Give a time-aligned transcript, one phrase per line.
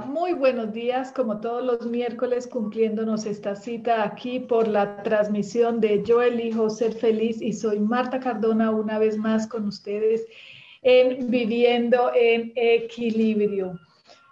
[0.00, 6.02] Muy buenos días, como todos los miércoles cumpliéndonos esta cita aquí por la transmisión de
[6.02, 10.26] Yo elijo ser feliz y soy Marta Cardona una vez más con ustedes
[10.82, 13.78] en Viviendo en Equilibrio.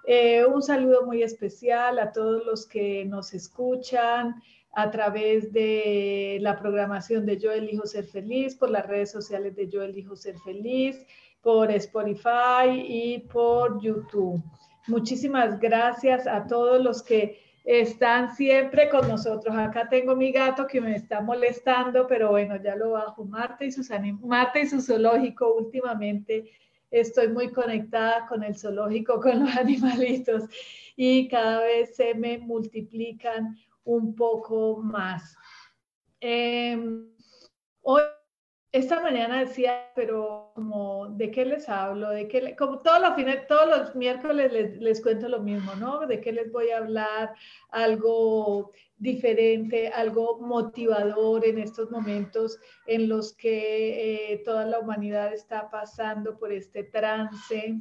[0.07, 6.59] Eh, un saludo muy especial a todos los que nos escuchan a través de la
[6.59, 11.07] programación de Yo elijo ser feliz, por las redes sociales de Yo elijo ser feliz,
[11.41, 14.43] por Spotify y por YouTube.
[14.87, 19.55] Muchísimas gracias a todos los que están siempre con nosotros.
[19.57, 23.25] Acá tengo mi gato que me está molestando, pero bueno, ya lo bajo.
[23.25, 23.71] Marta y,
[24.25, 26.51] Marta y su zoológico últimamente
[26.91, 30.45] estoy muy conectada con el zoológico, con los animalitos
[30.97, 35.37] y cada vez se me multiplican un poco más.
[36.21, 37.09] Em,
[37.83, 38.03] hoy
[38.73, 42.09] esta mañana decía, pero como, ¿de qué les hablo?
[42.09, 46.07] ¿De qué como todos los, fines, todos los miércoles les, les, cuento lo mismo, ¿no?
[46.07, 47.35] ¿De qué les voy a hablar?
[47.69, 55.69] Algo diferente, algo motivador en estos momentos en los que eh, toda la humanidad está
[55.69, 57.79] pasando por este trance.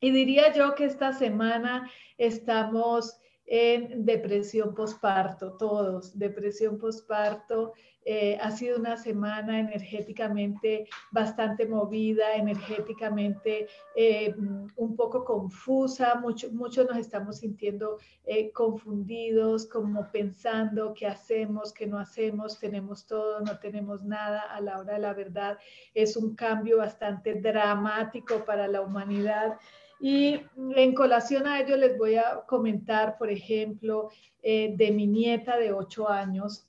[0.00, 7.72] Y diría yo que esta semana estamos en depresión posparto, todos, depresión posparto
[8.08, 14.32] eh, ha sido una semana energéticamente bastante movida, energéticamente eh,
[14.76, 16.14] un poco confusa.
[16.14, 23.06] Mucho, muchos nos estamos sintiendo eh, confundidos, como pensando qué hacemos, qué no hacemos, tenemos
[23.06, 24.42] todo, no tenemos nada.
[24.54, 25.58] A la hora de la verdad
[25.92, 29.58] es un cambio bastante dramático para la humanidad.
[30.00, 30.40] Y
[30.74, 34.10] en colación a ello les voy a comentar, por ejemplo,
[34.42, 36.68] de mi nieta de 8 años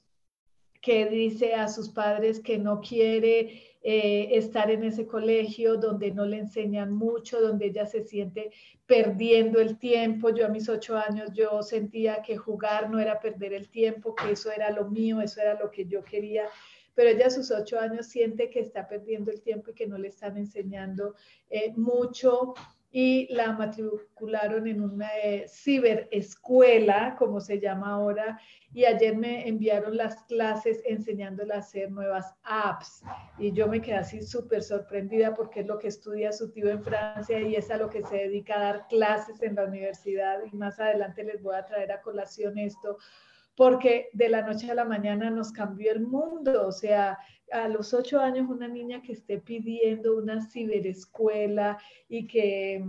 [0.81, 6.25] que dice a sus padres que no quiere eh, estar en ese colegio donde no
[6.25, 8.51] le enseñan mucho, donde ella se siente
[8.85, 10.29] perdiendo el tiempo.
[10.29, 14.31] Yo a mis ocho años yo sentía que jugar no era perder el tiempo, que
[14.31, 16.47] eso era lo mío, eso era lo que yo quería.
[16.95, 19.97] Pero ella a sus ocho años siente que está perdiendo el tiempo y que no
[19.97, 21.15] le están enseñando
[21.49, 22.55] eh, mucho
[22.99, 28.41] y la matricularon en una eh, ciberescuela, como se llama ahora,
[28.73, 33.03] y ayer me enviaron las clases enseñándola a hacer nuevas apps.
[33.37, 36.81] Y yo me quedé así súper sorprendida porque es lo que estudia su tío en
[36.81, 40.39] Francia y es a lo que se dedica a dar clases en la universidad.
[40.51, 42.97] Y más adelante les voy a traer a colación esto,
[43.57, 46.67] porque de la noche a la mañana nos cambió el mundo.
[46.67, 47.17] O sea,
[47.51, 52.85] a los ocho años una niña que esté pidiendo una ciberescuela y que,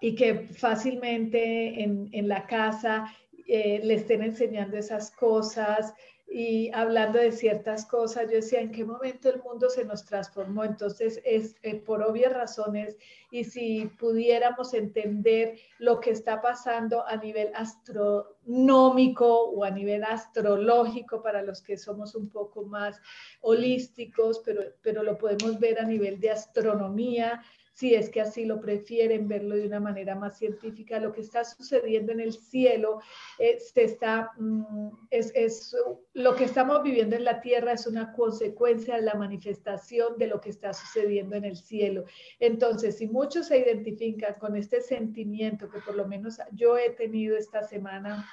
[0.00, 3.14] y que fácilmente en, en la casa
[3.46, 5.94] eh, le estén enseñando esas cosas
[6.28, 10.64] y hablando de ciertas cosas, yo decía, ¿en qué momento el mundo se nos transformó?
[10.64, 12.96] Entonces, es eh, por obvias razones,
[13.30, 21.22] y si pudiéramos entender lo que está pasando a nivel astronómico o a nivel astrológico,
[21.22, 23.00] para los que somos un poco más
[23.40, 27.42] holísticos, pero, pero lo podemos ver a nivel de astronomía,
[27.76, 31.44] si es que así lo prefieren verlo de una manera más científica, lo que está
[31.44, 33.00] sucediendo en el cielo
[33.38, 35.76] eh, está, mm, es, es,
[36.14, 40.40] lo que estamos viviendo en la tierra es una consecuencia de la manifestación de lo
[40.40, 42.04] que está sucediendo en el cielo.
[42.40, 47.36] Entonces, si muchos se identifican con este sentimiento que por lo menos yo he tenido
[47.36, 48.26] esta semana,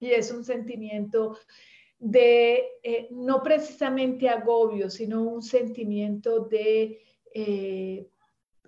[0.00, 1.38] y es un sentimiento
[1.98, 7.00] de eh, no precisamente agobio, sino un sentimiento de
[7.34, 8.06] eh,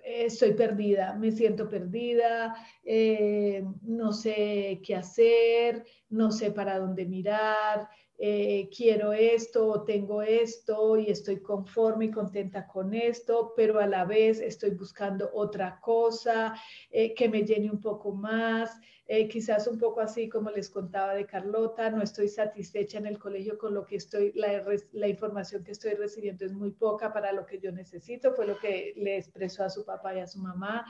[0.04, 2.54] estoy perdida, me siento perdida,
[2.84, 10.96] eh, no sé qué hacer, no sé para dónde mirar, eh, quiero esto tengo esto
[10.96, 16.54] y estoy conforme y contenta con esto, pero a la vez estoy buscando otra cosa
[16.90, 18.78] eh, que me llene un poco más.
[19.06, 23.18] Eh, quizás un poco así como les contaba de Carlota, no estoy satisfecha en el
[23.18, 27.30] colegio con lo que estoy, la, la, información que estoy recibiendo es muy poca para
[27.32, 30.38] lo que yo necesito, fue lo que le expresó a su papá y a su
[30.38, 30.86] mamá.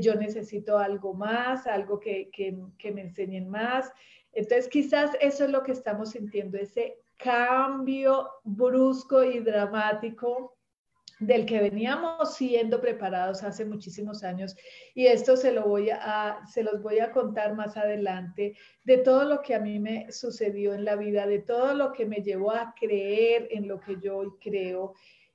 [0.00, 3.90] Yo necesito algo más, algo que, que, que me enseñen más.
[4.32, 10.56] Entonces, quizás eso es lo que estamos sintiendo, ese cambio brusco y dramático
[11.22, 14.56] del que veníamos siendo preparados hace muchísimos años
[14.92, 19.24] y esto se lo voy a se los voy a contar más adelante de todo
[19.24, 22.50] lo que a mí me sucedió en la vida, de todo lo que me llevó
[22.50, 24.94] a creer en lo que yo hoy creo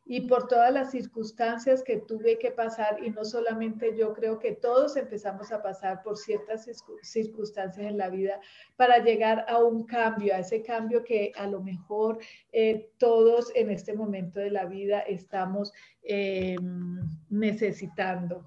[0.10, 4.54] y por todas las circunstancias que tuve que pasar, y no solamente yo, creo que
[4.54, 6.66] todos empezamos a pasar por ciertas
[7.02, 8.40] circunstancias en la vida
[8.78, 12.20] para llegar a un cambio, a ese cambio que a lo mejor
[12.54, 15.74] eh, todos en este momento de la vida estamos
[16.04, 18.46] em, necesitando.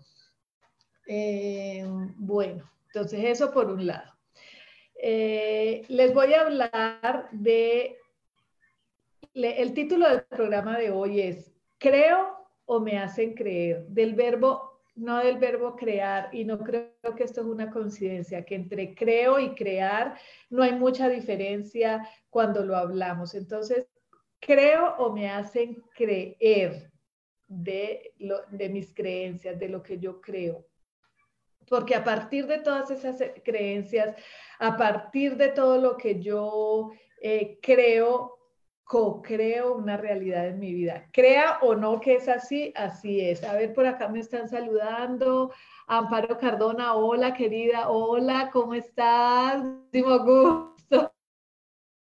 [1.06, 4.10] Em, bueno, entonces eso por un lado.
[5.02, 7.99] Eh, les voy a hablar de
[9.34, 12.36] el título del programa de hoy es creo
[12.66, 17.40] o me hacen creer, del verbo, no del verbo crear, y no creo que esto
[17.40, 20.16] es una coincidencia, que entre creo y crear
[20.50, 23.34] no hay mucha diferencia cuando lo hablamos.
[23.34, 23.88] Entonces,
[24.38, 26.92] creo o me hacen creer
[27.48, 28.14] de,
[28.50, 30.66] de mis creencias, de lo que yo creo.
[31.68, 34.14] Porque a partir de todas esas creencias,
[34.58, 38.39] a partir de todo lo que yo eh, creo,
[38.90, 41.06] co-creo una realidad en mi vida.
[41.12, 43.44] Crea o no que es así, así es.
[43.44, 45.52] A ver, por acá me están saludando.
[45.86, 49.62] Amparo Cardona, hola querida, hola, ¿cómo estás?
[49.92, 50.69] Gusto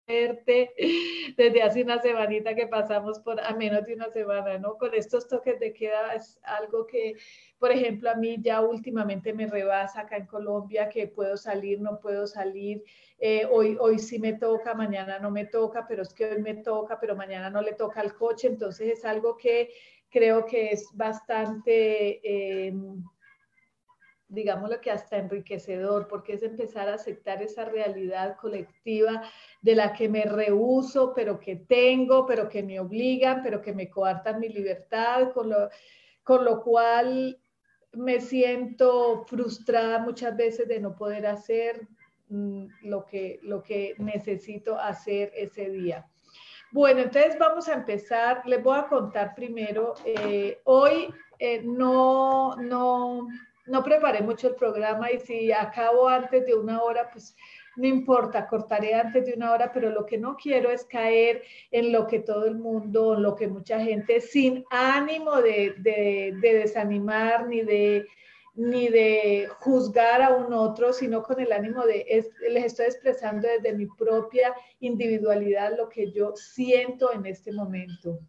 [0.09, 0.73] verte
[1.37, 4.75] desde hace una semanita que pasamos por, a menos de una semana, ¿no?
[4.77, 7.15] Con estos toques de queda es algo que,
[7.59, 11.99] por ejemplo, a mí ya últimamente me rebasa acá en Colombia, que puedo salir, no
[11.99, 12.83] puedo salir.
[13.19, 16.55] Eh, hoy, hoy sí me toca, mañana no me toca, pero es que hoy me
[16.55, 18.47] toca, pero mañana no le toca al coche.
[18.47, 19.69] Entonces es algo que
[20.09, 22.73] creo que es bastante, eh,
[24.29, 29.23] digámoslo que hasta enriquecedor, porque es empezar a aceptar esa realidad colectiva
[29.61, 33.89] de la que me rehuso, pero que tengo, pero que me obligan, pero que me
[33.89, 35.69] coartan mi libertad, con lo,
[36.23, 37.37] con lo cual
[37.91, 41.87] me siento frustrada muchas veces de no poder hacer
[42.29, 46.07] Mm, lo que, lo que necesito hacer ese día.
[46.71, 48.43] Bueno, entonces vamos a empezar.
[48.45, 49.95] Les voy a contar primero.
[50.05, 53.27] Eh, hoy eh, no, no,
[53.69, 57.35] no preparé mucho el programa y si acabo antes de una hora, pues
[57.77, 61.91] no importa, cortaré antes de una hora, pero lo que no quiero es caer en
[61.91, 67.47] lo que todo el mundo, en lo que mucha gente, sin ánimo de, de desanimar
[67.47, 68.05] ni de
[68.59, 73.73] ni de juzgar a un otro, sino con el ánimo de, les estoy expresando desde
[73.73, 78.19] mi propia individualidad lo que yo siento en este momento.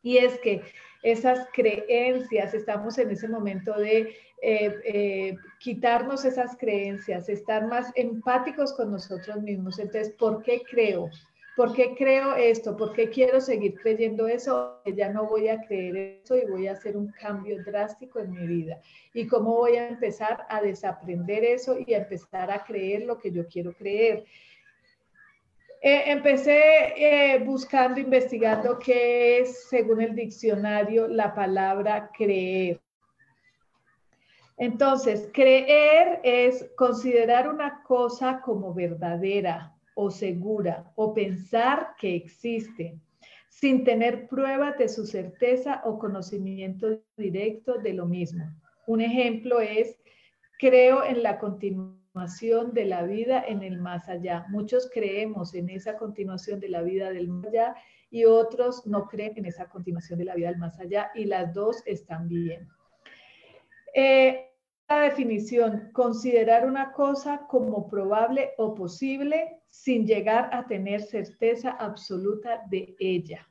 [0.00, 0.62] Y es que
[1.02, 8.72] esas creencias, estamos en ese momento de eh, eh, quitarnos esas creencias, estar más empáticos
[8.72, 9.78] con nosotros mismos.
[9.78, 11.10] Entonces, ¿por qué creo?
[11.56, 12.76] ¿Por qué creo esto?
[12.76, 14.80] ¿Por qué quiero seguir creyendo eso?
[14.94, 18.46] Ya no voy a creer eso y voy a hacer un cambio drástico en mi
[18.46, 18.80] vida.
[19.12, 23.32] ¿Y cómo voy a empezar a desaprender eso y a empezar a creer lo que
[23.32, 24.24] yo quiero creer?
[25.80, 32.80] Eh, empecé eh, buscando, investigando qué es, según el diccionario, la palabra creer.
[34.56, 42.96] Entonces, creer es considerar una cosa como verdadera, o segura o pensar que existe
[43.48, 48.44] sin tener pruebas de su certeza o conocimiento directo de lo mismo.
[48.86, 49.98] Un ejemplo es,
[50.60, 51.40] creo en la
[52.72, 54.44] de la vida en el más allá.
[54.48, 57.76] Muchos creemos en esa continuación de la vida del más allá
[58.10, 61.54] y otros no creen en esa continuación de la vida del más allá y las
[61.54, 62.68] dos están bien.
[63.94, 64.46] Eh,
[64.88, 72.62] la definición, considerar una cosa como probable o posible sin llegar a tener certeza absoluta
[72.70, 73.46] de ella.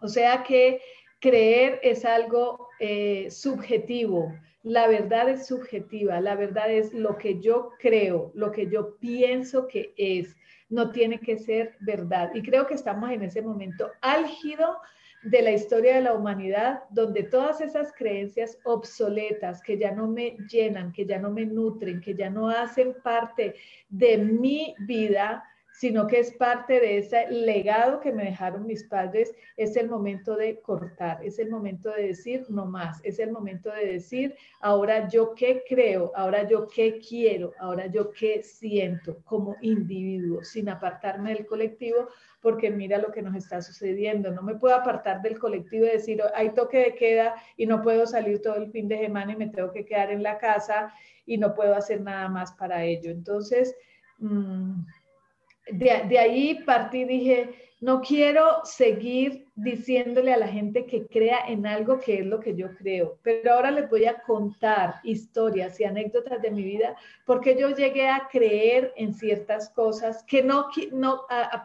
[0.00, 0.80] O sea que
[1.20, 4.32] creer es algo eh, subjetivo,
[4.62, 9.66] la verdad es subjetiva, la verdad es lo que yo creo, lo que yo pienso
[9.66, 10.36] que es,
[10.68, 12.30] no tiene que ser verdad.
[12.34, 14.78] Y creo que estamos en ese momento álgido
[15.22, 20.36] de la historia de la humanidad, donde todas esas creencias obsoletas que ya no me
[20.50, 23.54] llenan, que ya no me nutren, que ya no hacen parte
[23.88, 29.34] de mi vida, sino que es parte de ese legado que me dejaron mis padres,
[29.56, 33.70] es el momento de cortar, es el momento de decir no más, es el momento
[33.70, 39.56] de decir ahora yo qué creo, ahora yo qué quiero, ahora yo qué siento como
[39.62, 42.08] individuo, sin apartarme del colectivo,
[42.40, 44.32] porque mira lo que nos está sucediendo.
[44.32, 48.06] No me puedo apartar del colectivo y decir, hay toque de queda y no puedo
[48.06, 50.92] salir todo el fin de semana y me tengo que quedar en la casa
[51.24, 53.10] y no puedo hacer nada más para ello.
[53.10, 53.74] Entonces,
[54.18, 54.80] mm,
[55.70, 61.98] de, ahí partí dije, no quiero seguir diciéndole a la gente que crea en algo
[61.98, 66.40] que es lo que yo creo, pero ahora les voy a contar historias y anécdotas
[66.40, 71.22] de mi vida porque yo llegué a creer en ciertas cosas que no, no,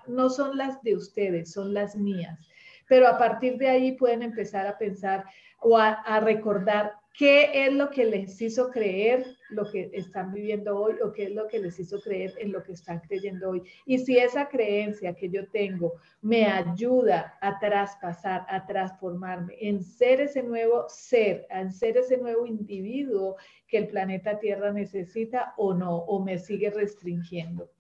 [0.07, 2.39] no son las de ustedes, son las mías.
[2.87, 5.25] Pero a partir de ahí pueden empezar a pensar
[5.59, 10.93] o a recordar ¿Qué es lo que les hizo creer lo que están viviendo hoy
[11.03, 13.63] o qué es lo que les hizo creer en lo que están creyendo hoy?
[13.87, 20.21] Y si esa creencia que yo tengo me ayuda a traspasar, a transformarme en ser
[20.21, 25.95] ese nuevo ser, en ser ese nuevo individuo que el planeta Tierra necesita o no,
[25.95, 27.71] o me sigue restringiendo.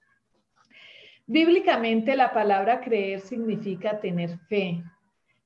[1.27, 4.81] Bíblicamente la palabra creer significa tener fe,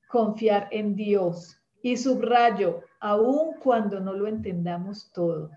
[0.08, 5.50] confiar en Dios y subrayo aun cuando no lo entendamos todo.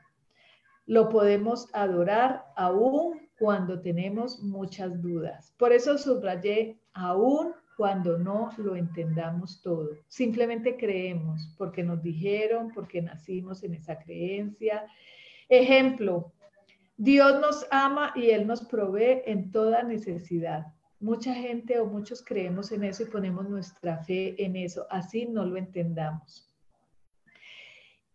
[0.88, 5.54] Lo podemos adorar aún cuando tenemos muchas dudas.
[5.58, 9.92] Por eso subrayé aún cuando no lo entendamos todo.
[10.08, 14.88] Simplemente creemos porque nos dijeron, porque nacimos en esa creencia.
[15.48, 16.34] Ejemplo,
[16.98, 20.66] Dios nos ama y Él nos provee en toda necesidad.
[21.00, 25.46] Mucha gente o muchos creemos en eso y ponemos nuestra fe en eso, así no
[25.46, 26.55] lo entendamos.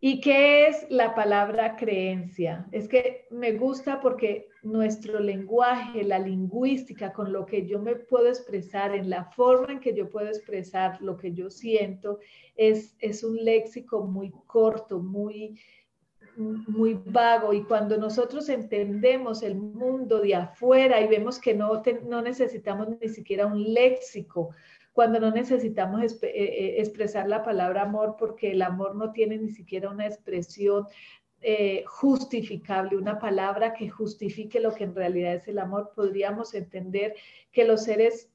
[0.02, 2.66] ¿Y qué es la palabra creencia?
[2.73, 8.26] Es que me gusta porque nuestro lenguaje, la lingüística, con lo que yo me puedo
[8.28, 12.19] expresar, en la forma en que yo puedo expresar lo que yo siento,
[12.57, 15.61] es, es un léxico muy corto, muy,
[16.37, 17.52] muy vago.
[17.52, 23.09] Y cuando nosotros entendemos el mundo de afuera y vemos que no, no necesitamos ni
[23.11, 24.54] siquiera un léxico
[24.92, 29.50] cuando no necesitamos eh, eh, expresar la palabra amor porque el amor no tiene ni
[29.50, 30.87] siquiera una expresión
[31.40, 37.14] eh, justificable, una palabra que justifique lo que en realidad es el amor, podríamos entender
[37.50, 38.30] que los seres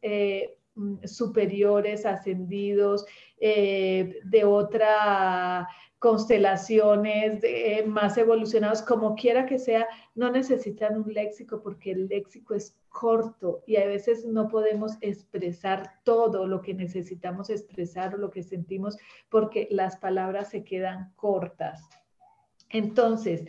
[0.76, 3.06] mm, superiores, ascendidos,
[3.38, 5.68] de otra
[6.06, 7.42] constelaciones
[7.88, 13.64] más evolucionados, como quiera que sea, no necesitan un léxico porque el léxico es corto
[13.66, 19.00] y a veces no podemos expresar todo lo que necesitamos expresar o lo que sentimos
[19.30, 21.90] porque las palabras se quedan cortas.
[22.70, 23.44] Entonces,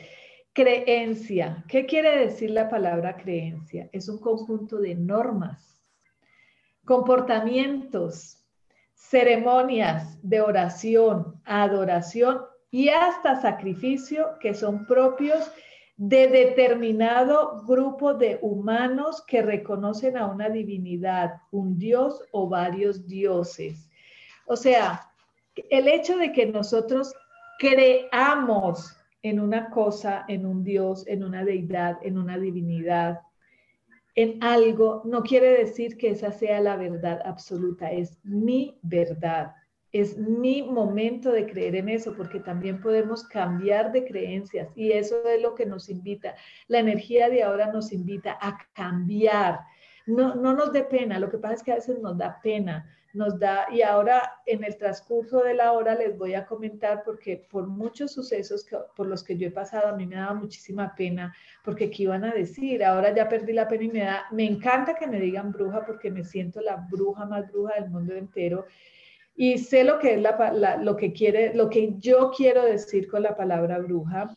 [0.55, 1.63] creencia.
[1.69, 3.91] ¿Qué quiere decir la palabra creencia?
[3.93, 5.85] Es un conjunto de normas,
[6.87, 8.46] comportamientos,
[8.97, 15.53] ceremonias de oración, adoración y hasta sacrificio que son propios
[15.97, 23.89] de determinado grupo de humanos que reconocen a una divinidad, un dios o varios dioses.
[24.47, 25.09] O sea,
[25.71, 27.15] el hecho de que nosotros
[27.59, 33.21] creamos en una cosa, en un dios, en una deidad, en una divinidad,
[34.17, 39.53] en algo, no quiere decir que esa sea la verdad absoluta, es mi verdad.
[39.93, 45.27] Es mi momento de creer en eso, porque también podemos cambiar de creencias y eso
[45.29, 46.35] es lo que nos invita.
[46.67, 49.61] La energía de ahora nos invita a cambiar.
[50.07, 52.87] No, no nos dé pena, lo que pasa es que a veces nos da pena
[53.17, 57.47] nos da, y ahora en el transcurso de la hora les voy a comentar porque
[57.51, 61.35] por muchos sucesos por los que yo he pasado, a mí me daba muchísima pena,
[61.65, 64.95] porque qué iban a decir, ahora ya perdí la pena y me da, me encanta
[64.95, 68.67] que me digan bruja porque me siento la bruja más bruja del mundo entero
[69.35, 73.23] y sé lo que es la, lo que quiere, lo que yo quiero decir con
[73.23, 74.37] la palabra bruja.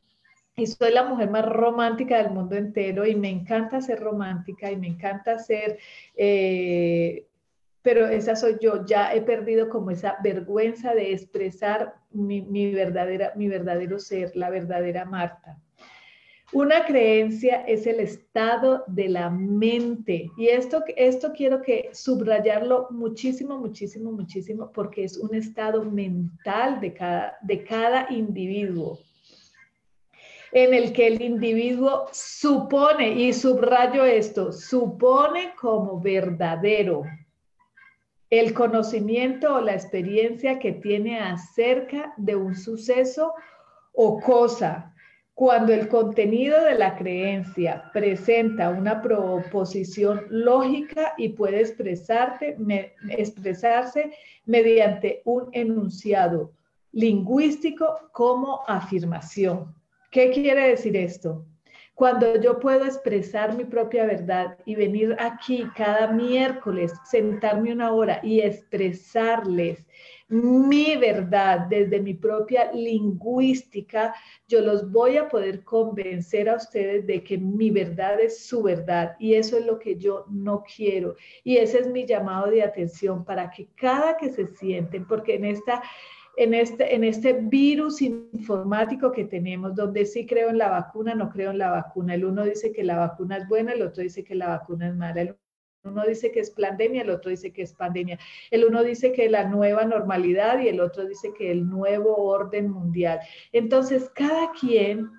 [0.59, 4.77] Y soy la mujer más romántica del mundo entero y me encanta ser romántica y
[4.77, 5.79] me encanta ser
[6.15, 7.25] eh,
[7.81, 13.47] pero esa soy yo, ya he perdido como esa vergüenza de expresar mi, verdadera, mi
[13.47, 15.57] verdadero ser, la verdadera Marta.
[16.51, 20.31] Una creencia es el estado de la mente.
[20.35, 26.93] Y esto, esto quiero que subrayarlo muchísimo, muchísimo, muchísimo, porque es un estado mental de
[26.93, 28.99] cada, de cada individuo
[30.51, 37.03] en el que el individuo supone, y subrayo esto, supone como verdadero
[38.29, 43.33] el conocimiento o la experiencia que tiene acerca de un suceso
[43.93, 44.93] o cosa
[45.33, 52.57] Cuando el contenido de la creencia presenta una proposición lógica y puede expresarse
[54.45, 56.51] mediante un enunciado
[56.91, 59.78] lingüístico como afirmación.
[60.11, 61.45] ¿Qué quiere decir esto?
[61.93, 68.19] Cuando yo puedo expresar mi propia verdad y venir aquí cada miércoles, sentarme una hora
[68.23, 69.85] y expresarles
[70.29, 74.15] mi verdad desde mi propia lingüística,
[74.47, 79.15] yo los voy a poder convencer a ustedes de que mi verdad es su verdad
[79.19, 81.17] y eso es lo que yo no quiero.
[81.43, 85.45] Y ese es mi llamado de atención para que cada que se sienten, porque en
[85.45, 85.83] esta...
[86.41, 91.29] En este, en este virus informático que tenemos, donde sí creo en la vacuna, no
[91.29, 92.15] creo en la vacuna.
[92.15, 94.95] El uno dice que la vacuna es buena, el otro dice que la vacuna es
[94.95, 95.35] mala.
[95.83, 98.19] Uno dice que es pandemia, el otro dice que es pandemia.
[98.51, 102.69] El uno dice que la nueva normalidad y el otro dice que el nuevo orden
[102.69, 103.19] mundial.
[103.51, 105.09] Entonces, cada quien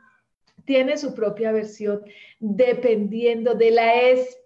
[0.64, 2.00] tiene su propia versión
[2.38, 4.40] dependiendo de la experiencia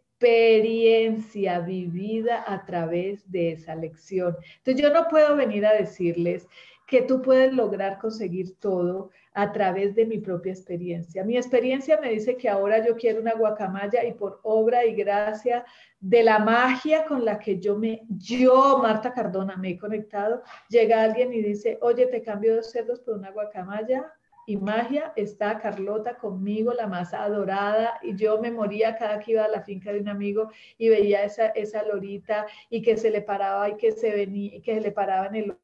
[1.61, 4.37] vivida a través de esa lección.
[4.59, 6.47] Entonces, yo no puedo venir a decirles
[6.87, 11.25] que tú puedes lograr conseguir todo a través de mi propia experiencia.
[11.25, 15.65] Mi experiencia me dice que ahora yo quiero una guacamaya y por obra y gracia
[15.99, 21.03] de la magia con la que yo me, yo, Marta Cardona, me he conectado, llega
[21.03, 24.13] alguien y dice, oye, te cambio dos cerdos por una guacamaya
[24.47, 29.45] y magia, está Carlota conmigo, la más adorada, y yo me moría cada que iba
[29.45, 33.23] a la finca de un amigo y veía esa, esa lorita y que se le
[33.23, 35.59] paraba y que se venía, y que se le paraba en el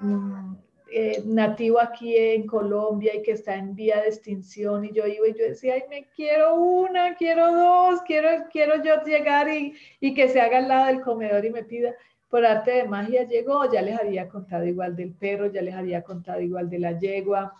[0.00, 0.54] Mm,
[0.92, 5.28] eh, nativo aquí en Colombia y que está en vía de extinción y yo iba
[5.28, 10.14] y yo decía, ay, me quiero una, quiero dos, quiero, quiero yo llegar y, y
[10.14, 11.94] que se haga al lado del comedor y me pida,
[12.30, 16.02] por arte de magia llegó, ya les había contado igual del perro, ya les había
[16.02, 17.52] contado igual de la yegua,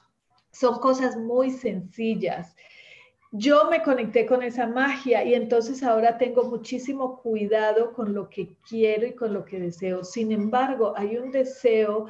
[0.50, 2.54] son cosas muy sencillas
[3.32, 8.56] yo me conecté con esa magia y entonces ahora tengo muchísimo cuidado con lo que
[8.68, 10.02] quiero y con lo que deseo.
[10.02, 12.06] Sin embargo, hay un deseo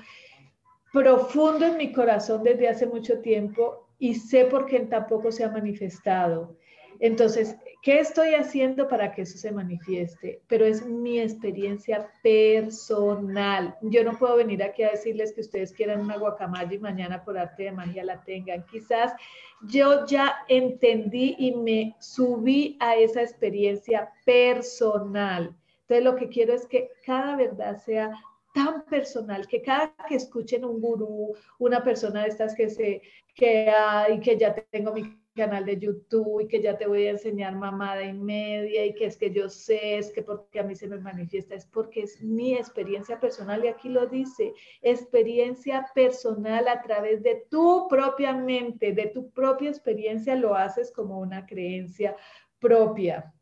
[0.93, 5.51] profundo en mi corazón desde hace mucho tiempo y sé por qué tampoco se ha
[5.51, 6.57] manifestado.
[7.03, 10.43] Entonces, ¿qué estoy haciendo para que eso se manifieste?
[10.49, 13.75] Pero es mi experiencia personal.
[13.81, 17.39] Yo no puedo venir aquí a decirles que ustedes quieran una guacamaya y mañana por
[17.39, 18.67] arte de magia la tengan.
[18.67, 19.15] Quizás
[19.63, 25.57] yo ya entendí y me subí a esa experiencia personal.
[25.83, 28.13] Entonces, lo que quiero es que cada verdad sea
[28.53, 33.01] tan personal que cada que escuchen un gurú, una persona de estas que se
[33.35, 37.13] que hay que ya tengo mi canal de YouTube y que ya te voy a
[37.13, 40.75] enseñar mamada y media y que es que yo sé, es que porque a mí
[40.75, 46.69] se me manifiesta, es porque es mi experiencia personal y aquí lo dice, experiencia personal
[46.69, 52.15] a través de tu propia mente, de tu propia experiencia lo haces como una creencia
[52.59, 53.33] propia.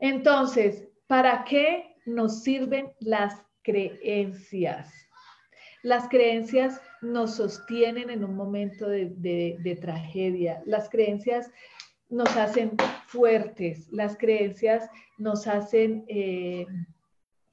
[0.00, 5.01] Entonces, ¿para qué nos sirven las creencias?
[5.82, 10.62] Las creencias nos sostienen en un momento de, tragedia.
[10.64, 11.50] Las creencias
[12.08, 16.66] nos hacen fuertes, las creencias nos hacen eh,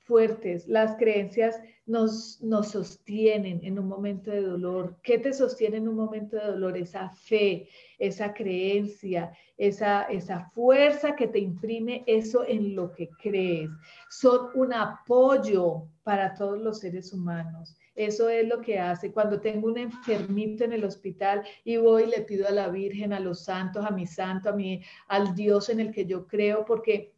[0.01, 4.99] fuertes, las creencias nos, nos sostienen en un momento de dolor.
[5.01, 6.77] ¿Qué te sostiene en un momento de dolor?
[6.77, 13.71] Esa fe, esa creencia, esa, esa fuerza que te imprime eso en lo que crees.
[14.09, 17.78] Son un apoyo para todos los seres humanos.
[17.99, 19.11] Eso es lo que hace.
[19.11, 23.19] Cuando tengo un enfermito en el hospital y voy le pido a la Virgen, a
[23.19, 27.11] los santos, a mi santo, a mi, al Dios en el que yo creo, porque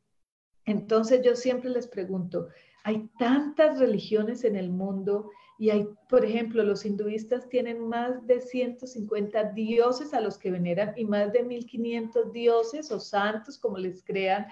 [0.65, 2.47] entonces yo siempre les pregunto,
[2.83, 8.41] hay tantas religiones en el mundo y hay, por ejemplo, los hinduistas tienen más de
[8.41, 14.03] 150 dioses a los que veneran y más de 1500 dioses o santos, como les
[14.03, 14.47] crean,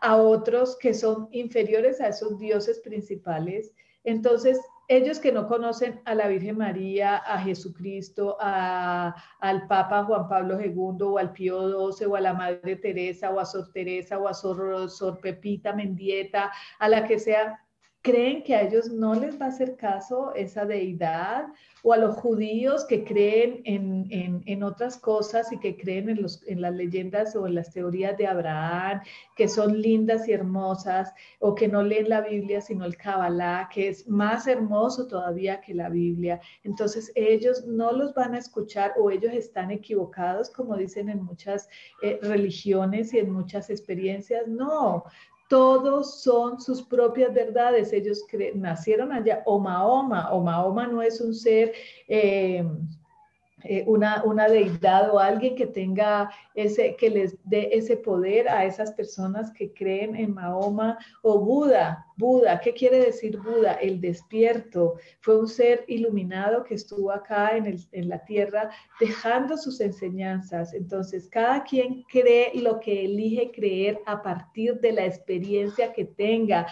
[0.00, 3.72] a otros que son inferiores a esos dioses principales.
[4.02, 10.58] Entonces, ellos que no conocen a la Virgen María, a Jesucristo, al Papa Juan Pablo
[10.58, 14.26] II o al Pío XII o a la Madre Teresa o a Sor Teresa o
[14.26, 17.62] a Sor, Sor Pepita Mendieta, a la que sea,
[18.08, 21.44] creen que a ellos no les va a hacer caso esa deidad
[21.82, 26.62] o a los judíos que creen en, otras cosas y que creen en, los, en
[26.62, 29.02] las leyendas o en las teorías de Abraham,
[29.36, 33.88] que son lindas y hermosas, o que no leen la Biblia sino el Kabbalah, que
[33.88, 36.40] es más hermoso todavía que la Biblia.
[36.64, 41.68] Entonces ellos no los van a escuchar o ellos están equivocados, como dicen en muchas
[42.02, 44.48] eh, religiones y en muchas experiencias.
[44.48, 45.04] No,
[45.48, 47.92] todos son sus propias verdades.
[47.92, 51.72] Ellos nacieron allá, o Mahoma, o Mahoma no es un ser...
[52.06, 52.64] Eh,
[53.64, 58.64] eh, una, una, deidad o alguien que tenga ese, que les dé ese poder a
[58.64, 62.06] esas personas que creen en Mahoma o Buda.
[62.16, 63.72] Buda, ¿qué quiere decir Buda?
[63.74, 64.94] El despierto.
[65.20, 70.72] Fue un ser iluminado que estuvo acá en, el, en la tierra dejando sus enseñanzas.
[70.72, 76.66] Entonces, cada quien cree lo que elige creer a partir de la experiencia que tenga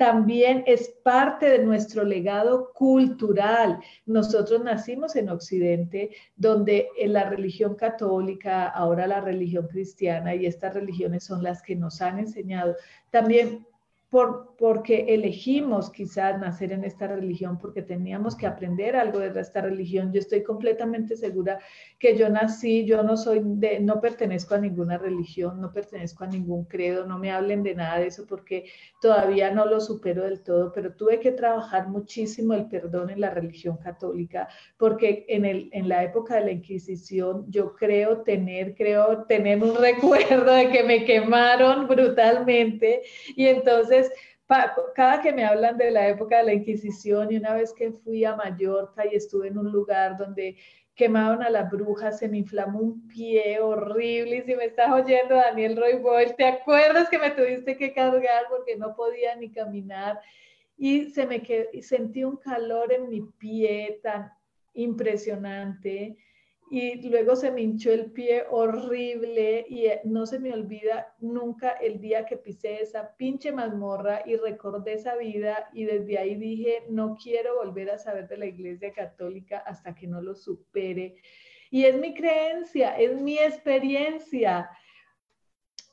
[0.00, 3.80] también es parte de nuestro legado cultural.
[4.06, 10.72] Nosotros nacimos en Occidente, donde en la religión católica, ahora la religión cristiana, y estas
[10.72, 12.76] religiones son las que nos han enseñado
[13.10, 13.66] también
[14.10, 19.60] por, porque elegimos quizás nacer en esta religión, porque teníamos que aprender algo de esta
[19.60, 20.12] religión.
[20.12, 21.60] Yo estoy completamente segura
[21.96, 26.26] que yo nací, yo no soy de, no pertenezco a ninguna religión, no pertenezco a
[26.26, 28.64] ningún credo, no me hablen de nada de eso porque
[29.00, 33.30] todavía no lo supero del todo, pero tuve que trabajar muchísimo el perdón en la
[33.30, 39.22] religión católica, porque en, el, en la época de la Inquisición yo creo tener, creo
[39.24, 43.02] tener un recuerdo de que me quemaron brutalmente
[43.36, 43.99] y entonces
[44.94, 48.24] cada que me hablan de la época de la Inquisición y una vez que fui
[48.24, 50.56] a Mallorca y estuve en un lugar donde
[50.94, 54.38] quemaban a la bruja, se me inflamó un pie horrible.
[54.38, 58.44] Y si me estás oyendo, Daniel Roy Boyle, ¿te acuerdas que me tuviste que cargar
[58.50, 60.20] porque no podía ni caminar?
[60.76, 64.30] Y se me y sentí un calor en mi pie tan
[64.74, 66.16] impresionante
[66.72, 71.70] y luego se me hinchó el pie horrible y eh, no se me olvida nunca
[71.70, 76.84] el día que pisé esa pinche mazmorra y recordé esa vida y desde ahí dije,
[76.88, 81.16] no quiero volver a saber de la iglesia católica hasta que no lo supere.
[81.72, 84.70] Y es mi creencia, es mi experiencia.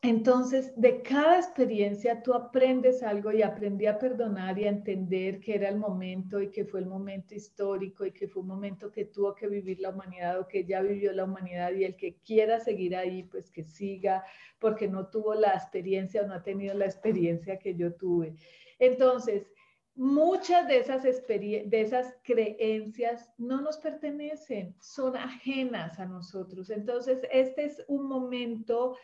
[0.03, 5.55] Entonces, de cada experiencia tú aprendes algo y aprendí a perdonar y a entender que
[5.55, 9.05] era el momento y que fue el momento histórico y que fue un momento que
[9.05, 12.59] tuvo que vivir la humanidad o que ya vivió la humanidad y el que quiera
[12.59, 14.23] seguir ahí, pues que siga,
[14.59, 18.35] porque no tuvo la experiencia o no ha tenido la experiencia que yo tuve.
[18.77, 19.51] Entonces,
[19.95, 26.69] muchas de esas, de esas creencias no nos pertenecen, son ajenas a nosotros.
[26.69, 28.95] Entonces, este es un momento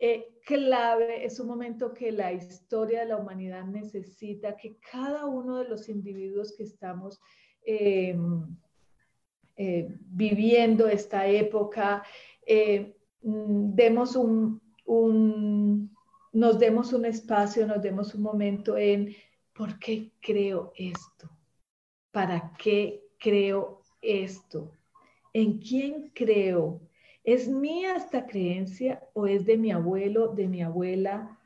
[0.00, 5.58] eh, clave, es un momento que la historia de la humanidad necesita, que cada uno
[5.58, 7.20] de los individuos que estamos
[7.62, 8.46] em,
[9.56, 12.04] eh, viviendo esta época,
[12.46, 14.60] eh, mm, demos un,
[16.32, 19.14] nos demos un espacio, nos demos un momento en
[19.52, 21.28] por qué creo esto,
[22.12, 24.70] para qué creo esto,
[25.32, 26.80] en quién creo,
[27.28, 31.38] ¿Es mía esta creencia o es de mi abuelo, de mi abuela?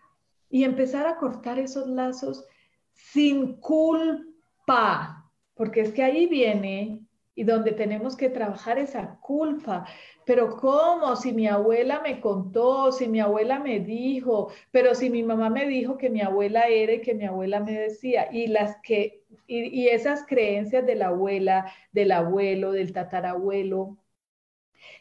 [0.49, 2.47] Y empezar a cortar esos lazos
[2.93, 7.01] sin culpa, porque es que ahí viene
[7.35, 9.85] y donde tenemos que trabajar esa culpa.
[10.25, 11.17] Pero ¿cómo?
[11.17, 15.67] Si mi abuela me contó, si mi abuela me dijo, pero si mi mamá me
[15.67, 19.89] dijo que mi abuela era y que mi abuela me decía, y las que, y,
[19.89, 23.97] esas creencias de la abuela, del abuelo, del tatarabuelo,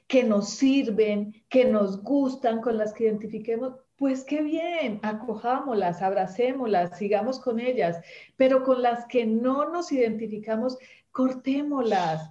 [0.08, 6.98] que nos sirven, que nos gustan, con las que identifiquemos, pues qué bien, acojámoslas, abracémoslas,
[6.98, 8.02] sigamos con ellas,
[8.36, 10.78] pero con las que no nos identificamos,
[11.12, 12.30] cortémoslas,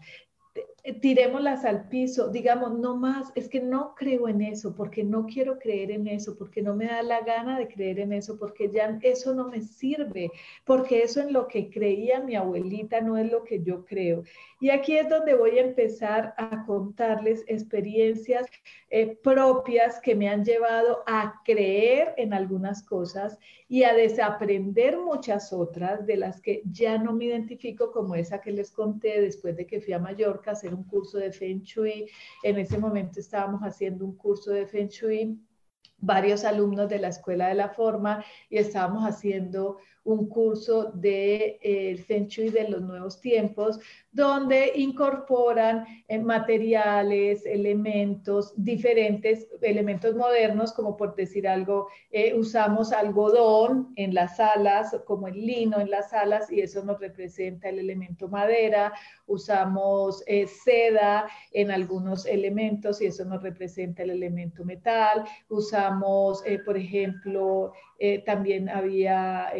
[0.82, 5.26] eh, tirémoslas al piso, digamos, no más, es que no creo en eso, porque no
[5.26, 8.70] quiero creer en eso, porque no me da la gana de creer en eso, porque
[8.70, 10.30] ya eso no me sirve,
[10.64, 14.24] porque eso en lo que creía mi abuelita no es lo que yo creo.
[14.60, 18.46] Y aquí es donde voy a empezar a contarles experiencias
[18.90, 25.52] eh, propias que me han llevado a creer en algunas cosas y a desaprender muchas
[25.52, 29.66] otras de las que ya no me identifico como esa que les conté después de
[29.66, 32.06] que fui a Mallorca a hacer un curso de Feng Shui.
[32.42, 35.38] En ese momento estábamos haciendo un curso de Feng Shui
[36.00, 41.96] varios alumnos de la Escuela de la Forma y estábamos haciendo un curso de eh,
[41.96, 43.78] Feng Shui de los nuevos tiempos,
[44.12, 53.92] donde incorporan eh, materiales, elementos, diferentes elementos modernos, como por decir algo, eh, usamos algodón
[53.96, 58.28] en las alas, como el lino en las alas, y eso nos representa el elemento
[58.28, 58.92] madera,
[59.26, 60.24] usamos
[60.64, 67.72] seda en algunos elementos, y eso nos representa el elemento metal, usamos, por ejemplo,
[68.24, 69.52] también había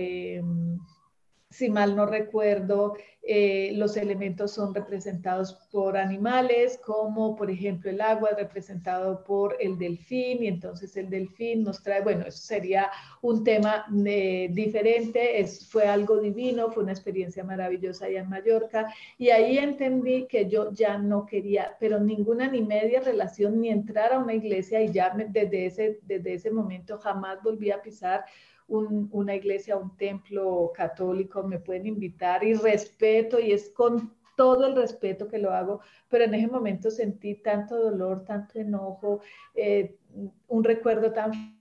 [1.50, 8.00] si mal no recuerdo, eh, los elementos son representados por animales, como por ejemplo el
[8.00, 12.90] agua es representado por el delfín, y entonces el delfín nos trae, bueno, eso sería
[13.20, 18.94] un tema eh, diferente, es, fue algo divino, fue una experiencia maravillosa allá en Mallorca,
[19.18, 24.12] y ahí entendí que yo ya no quería, pero ninguna ni media relación, ni entrar
[24.12, 28.24] a una iglesia, y ya desde, ese, desde ese momento jamás volví a pisar
[28.70, 34.76] una iglesia, un templo católico, me pueden invitar y respeto y es con todo el
[34.76, 39.20] respeto que lo hago, pero en ese momento sentí tanto dolor, tanto enojo,
[39.54, 39.98] eh,
[40.48, 41.60] un recuerdo tan...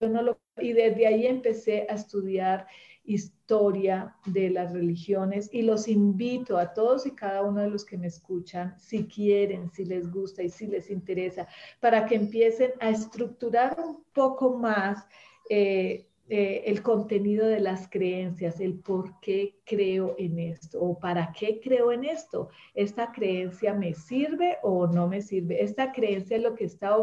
[0.00, 2.66] Yo no lo, y desde ahí empecé a estudiar
[3.04, 7.98] historia de las religiones y los invito a todos y cada uno de los que
[7.98, 11.48] me escuchan, si quieren, si les gusta y si les interesa,
[11.80, 15.04] para que empiecen a estructurar un poco más
[15.54, 21.30] eh, eh, el contenido de las creencias, el por qué creo en esto o para
[21.38, 22.48] qué creo en esto.
[22.72, 25.62] ¿Esta creencia me sirve o no me sirve?
[25.62, 26.96] ¿Esta creencia es lo que está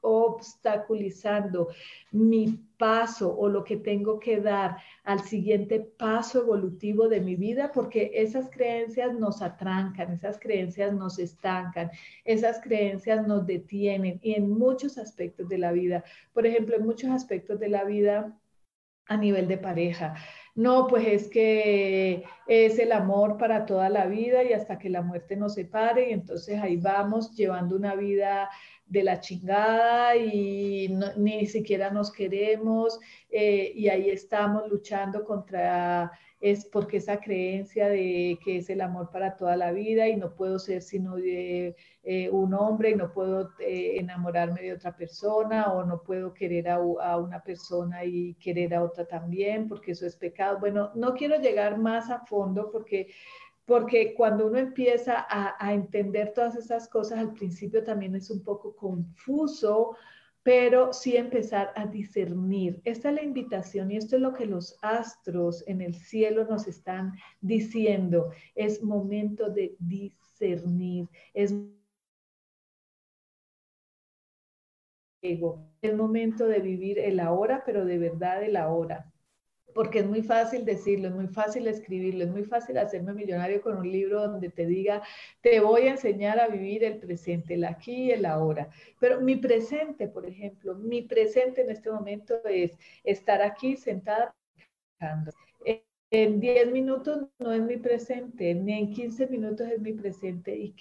[0.00, 1.68] obstaculizando
[2.10, 7.70] mi paso o lo que tengo que dar al siguiente paso evolutivo de mi vida,
[7.70, 11.92] porque esas creencias nos atrancan, esas creencias nos estancan,
[12.24, 17.10] esas creencias nos detienen y en muchos aspectos de la vida, por ejemplo, en muchos
[17.12, 18.36] aspectos de la vida
[19.06, 20.16] a nivel de pareja.
[20.56, 25.00] No, pues es que es el amor para toda la vida y hasta que la
[25.00, 28.50] muerte nos separe y entonces ahí vamos llevando una vida
[28.86, 36.12] de la chingada y ni siquiera nos queremos eh, y ahí estamos luchando contra
[36.42, 40.34] es porque esa creencia de que es el amor para toda la vida y no
[40.34, 45.72] puedo ser sino de eh, un hombre y no puedo eh, enamorarme de otra persona
[45.72, 50.04] o no puedo querer a, a, una persona y querer a otra también porque eso
[50.04, 50.58] es pecado.
[50.58, 53.08] Bueno, no quiero llegar más a fondo porque
[53.64, 58.74] porque cuando uno empieza a, entender todas esas cosas, al principio también es un poco
[58.74, 59.96] confuso,
[60.42, 62.80] pero sí empezar a discernir.
[62.84, 66.66] Esta es la invitación y esto es lo que los astros en el cielo nos
[66.66, 68.30] están diciendo.
[68.56, 71.54] Es momento de discernir, es
[75.22, 79.11] el momento de vivir el ahora, pero de verdad el ahora
[79.74, 83.76] porque es muy fácil decirlo, es muy fácil escribirlo, es muy fácil hacerme millonario con
[83.76, 85.02] un libro donde te diga,
[85.40, 88.70] te voy a enseñar a vivir el presente, el aquí y el ahora.
[89.00, 94.34] Pero mi presente, por ejemplo, mi presente en este momento es estar aquí sentada.
[96.10, 100.54] En 10 minutos no es mi presente, ni en 15 minutos es mi presente.
[100.54, 100.74] Y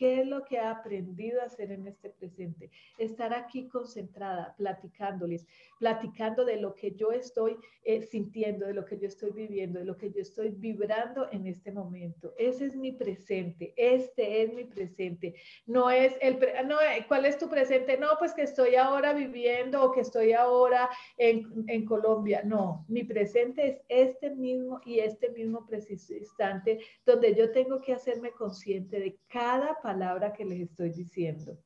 [0.00, 2.70] ¿Qué es lo que ha aprendido a hacer en este presente?
[2.96, 5.46] Estar aquí concentrada, platicándoles,
[5.78, 9.84] platicando de lo que yo estoy eh, sintiendo, de lo que yo estoy viviendo, de
[9.84, 12.32] lo que yo estoy vibrando en este momento.
[12.38, 15.34] Ese es mi presente, este es mi presente.
[15.66, 17.98] No es el, no, eh, ¿cuál es tu presente?
[17.98, 22.40] No, pues que estoy ahora viviendo o que estoy ahora en, en Colombia.
[22.42, 27.92] No, mi presente es este mismo y este mismo preciso instante donde yo tengo que
[27.92, 31.58] hacerme consciente de cada palabra que les estoy diciendo.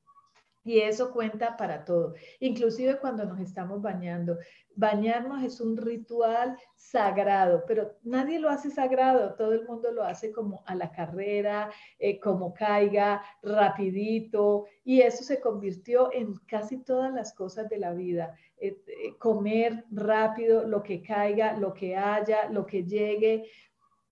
[0.66, 4.38] Y eso cuenta para todo, inclusive cuando nos estamos bañando.
[4.74, 10.32] Bañarnos es un ritual sagrado, pero nadie lo hace sagrado, todo el mundo lo hace
[10.32, 17.12] como a la carrera, eh, como caiga, rapidito, y eso se convirtió en casi todas
[17.12, 18.34] las cosas de la vida.
[18.56, 23.44] Eh, eh, comer rápido, lo que caiga, lo que haya, lo que llegue.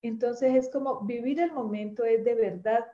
[0.03, 2.85] Entonces es como vivir el momento es de verdad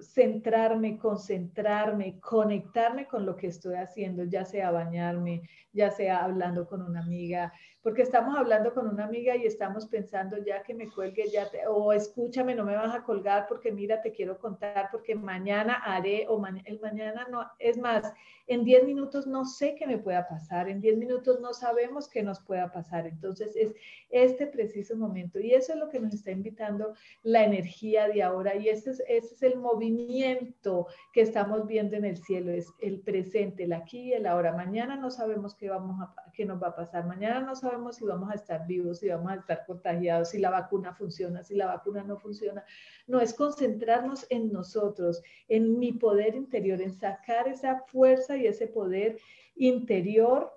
[0.00, 6.82] centrarme, concentrarme, conectarme con lo que estoy haciendo, ya sea bañarme, ya sea hablando con
[6.82, 7.52] una amiga,
[7.84, 11.92] porque estamos hablando con una amiga y estamos pensando ya que me cuelgue, ya o
[11.92, 16.42] escúchame, no me vas a colgar porque mira, te quiero contar porque mañana haré o
[16.64, 18.10] el mañana no, es más,
[18.46, 22.22] en 10 minutos no sé qué me pueda pasar, en 10 minutos no sabemos qué
[22.22, 23.74] nos pueda pasar, entonces es
[24.08, 25.38] este preciso momento.
[25.38, 28.54] Y eso es lo que nos está invitando la energía de ahora.
[28.56, 33.00] Y ese es, ese es el movimiento que estamos viendo en el cielo, es el
[33.00, 36.68] presente, el aquí y el ahora, mañana no sabemos qué, vamos a, qué nos va
[36.68, 40.30] a pasar, mañana no sabemos si vamos a estar vivos, si vamos a estar contagiados,
[40.30, 42.64] si la vacuna funciona, si la vacuna no funciona.
[43.06, 48.66] No es concentrarnos en nosotros, en mi poder interior, en sacar esa fuerza y ese
[48.66, 49.18] poder
[49.56, 50.52] interior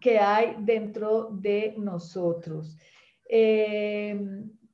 [0.00, 2.76] que hay dentro de nosotros.
[3.28, 4.20] Eh,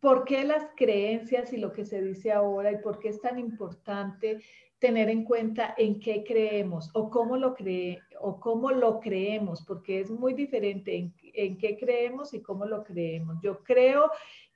[0.00, 3.38] ¿Por qué las creencias y lo que se dice ahora y por qué es tan
[3.38, 4.40] importante
[4.80, 10.00] tener en cuenta en qué creemos o cómo lo cree o cómo lo creemos, porque
[10.00, 13.38] es muy diferente en qué creemos y cómo lo creemos.
[13.42, 14.10] Yo creo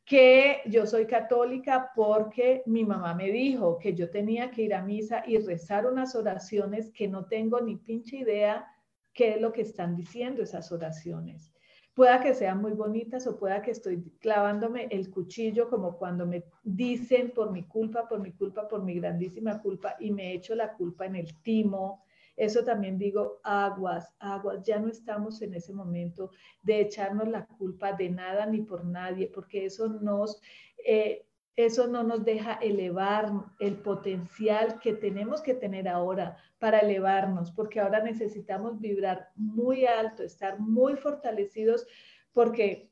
[0.05, 4.83] que yo soy católica porque mi mamá me dijo que yo tenía que ir a
[4.83, 8.67] misa y rezar unas oraciones que no tengo ni pinche idea
[9.15, 11.53] qué es lo que están diciendo esas oraciones.
[11.95, 16.45] Pueda que sean muy bonitas o pueda que estoy clavándome el cuchillo como cuando me
[16.65, 20.73] dicen por mi culpa, por mi culpa, por mi grandísima culpa y me echo la
[20.73, 22.05] culpa en el timo
[22.37, 26.31] eso también digo, aguas, aguas, ya no estamos en ese momento
[26.63, 30.41] de echarnos la culpa de nada ni por nadie, porque eso nos...
[30.87, 37.53] Eh, eso no nos deja elevar el potencial que tenemos que tener ahora para elevarnos,
[37.53, 41.87] porque ahora necesitamos vibrar muy alto, estar muy fortalecidos,
[42.33, 42.91] porque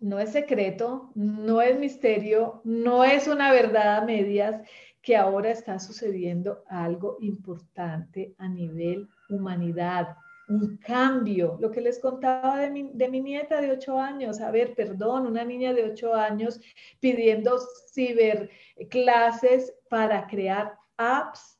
[0.00, 4.60] no es secreto, no es misterio, no es una verdad a medias
[5.06, 10.16] que ahora está sucediendo algo importante a nivel humanidad,
[10.48, 11.56] un cambio.
[11.60, 12.70] Lo que les contaba de
[13.08, 16.60] mi, nieta de ocho años, a ver, perdón, una niña de ocho años
[16.98, 17.56] pidiendo
[17.94, 21.56] ciberclases para crear apps.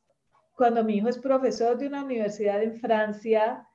[0.53, 3.65] Cuando mi hijo es profesor de una universidad en Francia,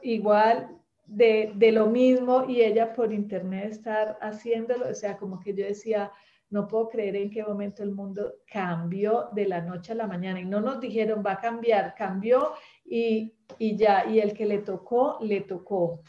[0.00, 5.54] igual de, de lo mismo y ella por internet estar haciéndolo, o sea, como que
[5.54, 6.10] yo decía,
[6.52, 10.38] no puedo creer en qué momento el mundo cambió de la noche a la mañana
[10.38, 12.52] y no nos dijeron va a cambiar, cambió
[12.84, 16.02] y, y ya, y el que le tocó, le tocó.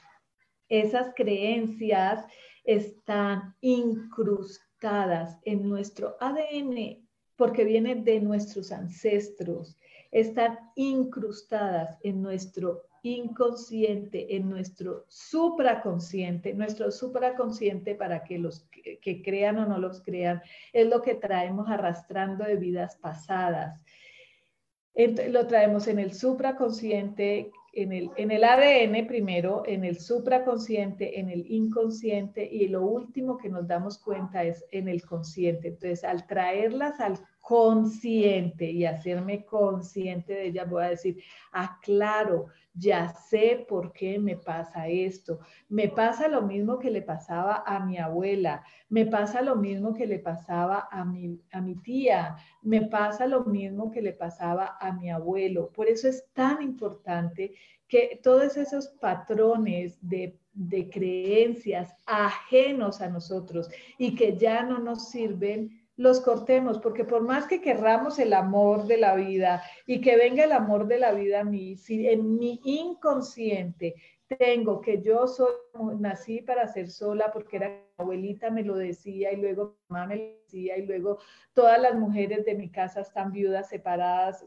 [0.68, 2.26] Esas creencias
[2.66, 9.78] están incrustadas en nuestro ADN porque vienen de nuestros ancestros,
[10.12, 16.54] están incrustadas en nuestro inconsciente, en nuestro supraconsciente.
[16.54, 18.62] Nuestro supraconsciente, para que los
[19.02, 23.84] que, crean o no los crean, es lo que traemos arrastrando de vidas pasadas.
[24.96, 31.30] lo traemos en el supraconsciente, en el, en el ADN primero, en el supraconsciente, en
[31.30, 35.70] el inconsciente y lo último que nos damos cuenta es en el consciente.
[35.70, 42.46] Entonces, al traerlas al consciente y hacerme consciente de ellas, voy a decir, ah, claro,
[42.74, 45.40] ya sé por qué me pasa esto.
[45.68, 50.08] Me pasa lo mismo que le pasaba a mi abuela, me pasa lo mismo que
[50.08, 54.94] le pasaba a mi, a mi tía, me pasa lo mismo que le pasaba a
[54.94, 55.70] mi abuelo.
[55.74, 57.56] Por eso es tan importante
[57.90, 65.10] que todos esos patrones de, de creencias ajenos a nosotros y que ya no nos
[65.10, 70.16] sirven, los cortemos, porque por más que querramos el amor de la vida y que
[70.18, 73.96] venga el amor de la vida a mí, si en mi inconsciente
[74.40, 75.54] tengo que yo soy,
[76.00, 80.78] nací para ser sola porque era abuelita me lo decía y luego mamá me decía
[80.78, 81.20] y luego
[81.54, 84.46] todas las mujeres de mi casa están viudas, separadas.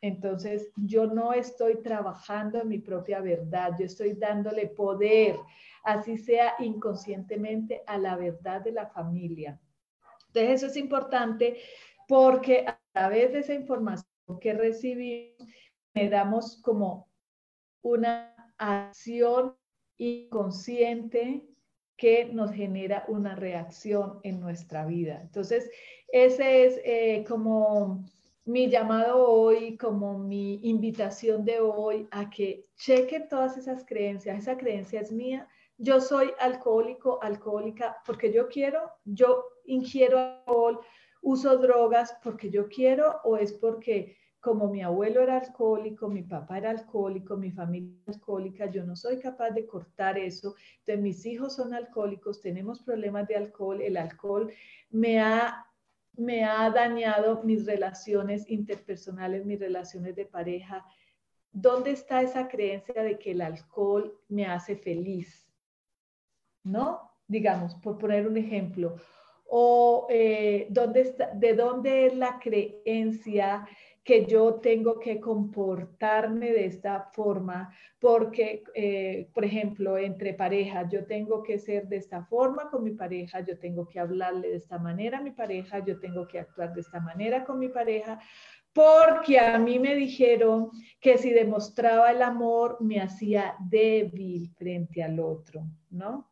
[0.00, 5.36] Entonces yo no estoy trabajando en mi propia verdad, yo estoy dándole poder,
[5.84, 9.58] así sea inconscientemente, a la verdad de la familia.
[10.36, 11.56] Entonces, eso es importante
[12.06, 14.06] porque a través de esa información
[14.40, 15.48] que recibimos,
[15.94, 17.08] le damos como
[17.82, 19.56] una acción
[19.96, 21.42] inconsciente
[21.96, 25.20] que nos genera una reacción en nuestra vida.
[25.22, 25.70] Entonces,
[26.08, 28.04] ese es eh, como
[28.44, 34.38] mi llamado hoy, como mi invitación de hoy a que chequen todas esas creencias.
[34.38, 35.48] Esa creencia es mía.
[35.78, 40.80] Yo soy alcohólico, alcohólica, porque yo quiero, yo ingiero alcohol,
[41.22, 46.58] uso drogas porque yo quiero o es porque como mi abuelo era alcohólico, mi papá
[46.58, 50.54] era alcohólico, mi familia era alcohólica, yo no soy capaz de cortar eso.
[50.78, 54.52] Entonces mis hijos son alcohólicos, tenemos problemas de alcohol, el alcohol
[54.88, 55.66] me ha,
[56.12, 60.86] me ha dañado mis relaciones interpersonales, mis relaciones de pareja.
[61.50, 65.50] ¿Dónde está esa creencia de que el alcohol me hace feliz?
[66.62, 67.10] ¿No?
[67.26, 68.94] Digamos, por poner un ejemplo,
[69.48, 73.66] o eh, de dónde es la creencia
[74.06, 81.04] que yo tengo que comportarme de esta forma, porque, eh, por ejemplo, entre parejas, yo
[81.06, 84.78] tengo que ser de esta forma con mi pareja, yo tengo que hablarle de esta
[84.78, 88.20] manera a mi pareja, yo tengo que actuar de esta manera con mi pareja,
[88.72, 95.18] porque a mí me dijeron que si demostraba el amor me hacía débil frente al
[95.18, 96.30] otro, ¿no?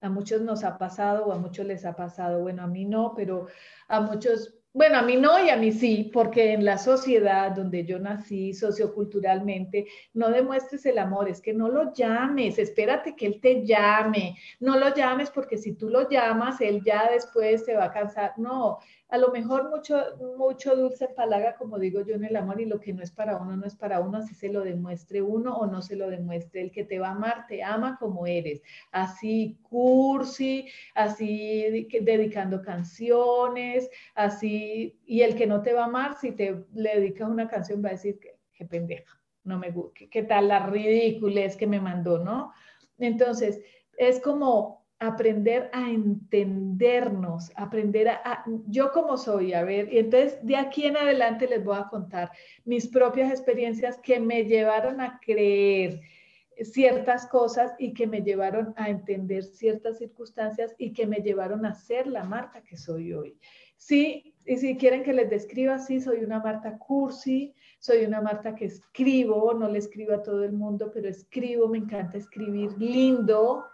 [0.00, 3.14] A muchos nos ha pasado o a muchos les ha pasado, bueno, a mí no,
[3.16, 3.46] pero
[3.88, 7.84] a muchos, bueno, a mí no y a mí sí, porque en la sociedad donde
[7.84, 13.40] yo nací socioculturalmente, no demuestres el amor, es que no lo llames, espérate que él
[13.40, 17.86] te llame, no lo llames porque si tú lo llamas, él ya después se va
[17.86, 18.78] a cansar, no,
[19.10, 19.96] a lo mejor mucho,
[20.36, 23.38] mucho dulce palaga, como digo yo en el amor, y lo que no es para
[23.38, 26.60] uno, no es para uno, así se lo demuestre uno o no se lo demuestre.
[26.60, 33.88] El que te va a amar, te ama como eres, así cursi, así dedicando canciones,
[34.14, 37.82] así, y el que no te va a amar, si te le dedicas una canción,
[37.82, 41.80] va a decir que, qué pendeja, no me gusta, qué tal la es que me
[41.80, 42.52] mandó, ¿no?
[42.98, 43.60] Entonces,
[43.96, 50.56] es como aprender a entendernos, aprender a, yo como soy, a ver, y entonces de
[50.56, 52.32] aquí en adelante les voy a contar
[52.64, 56.00] mis propias experiencias que me llevaron a creer
[56.64, 61.74] ciertas cosas y que me llevaron a entender ciertas circunstancias y que me llevaron a
[61.74, 63.38] ser la Marta que soy hoy.
[63.76, 68.56] Sí, y si quieren que les describa, sí, soy una Marta cursi, soy una Marta
[68.56, 73.64] que escribo, no le escribo a todo el mundo, pero escribo, me encanta escribir lindo,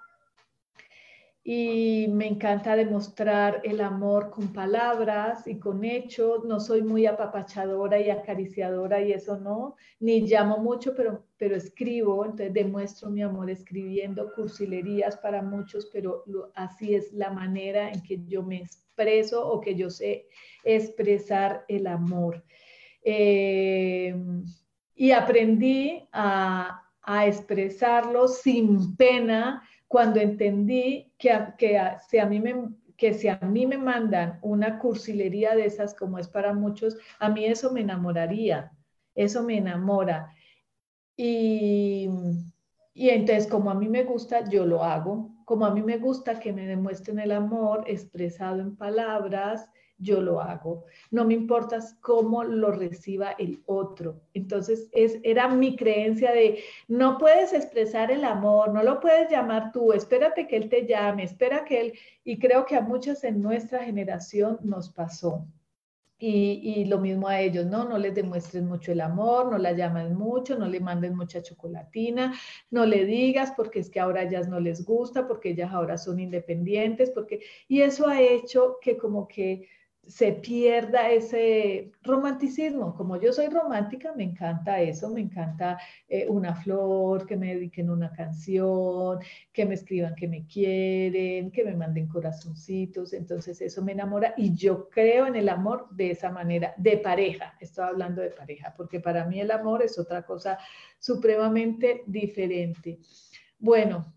[1.46, 6.42] y me encanta demostrar el amor con palabras y con hechos.
[6.44, 12.24] No soy muy apapachadora y acariciadora y eso no, ni llamo mucho, pero, pero escribo,
[12.24, 16.24] entonces demuestro mi amor escribiendo cursilerías para muchos, pero
[16.54, 20.26] así es la manera en que yo me expreso o que yo sé
[20.64, 22.42] expresar el amor.
[23.02, 24.16] Eh,
[24.94, 29.62] y aprendí a, a expresarlo sin pena
[29.94, 34.80] cuando entendí que, que, si a mí me, que si a mí me mandan una
[34.80, 38.72] cursilería de esas como es para muchos, a mí eso me enamoraría,
[39.14, 40.34] eso me enamora.
[41.16, 42.08] Y,
[42.92, 45.30] y entonces como a mí me gusta, yo lo hago.
[45.44, 50.40] Como a mí me gusta que me demuestren el amor expresado en palabras, yo lo
[50.40, 50.84] hago.
[51.10, 54.20] No me importa cómo lo reciba el otro.
[54.34, 59.72] Entonces, es, era mi creencia de, no puedes expresar el amor, no lo puedes llamar
[59.72, 61.92] tú, espérate que él te llame, espera que él,
[62.24, 65.46] y creo que a muchas en nuestra generación nos pasó.
[66.16, 67.84] Y, y, lo mismo a ellos, ¿no?
[67.84, 72.32] No les demuestres mucho el amor, no la llamen mucho, no le manden mucha chocolatina,
[72.70, 76.20] no le digas porque es que ahora ellas no les gusta, porque ellas ahora son
[76.20, 77.40] independientes, porque...
[77.68, 79.68] Y eso ha hecho que como que
[80.06, 82.94] se pierda ese romanticismo.
[82.94, 85.78] Como yo soy romántica, me encanta eso, me encanta
[86.08, 89.18] eh, una flor, que me dediquen una canción,
[89.52, 93.12] que me escriban que me quieren, que me manden corazoncitos.
[93.12, 97.54] Entonces eso me enamora y yo creo en el amor de esa manera, de pareja.
[97.60, 100.58] Estoy hablando de pareja, porque para mí el amor es otra cosa
[100.98, 102.98] supremamente diferente.
[103.58, 104.12] Bueno,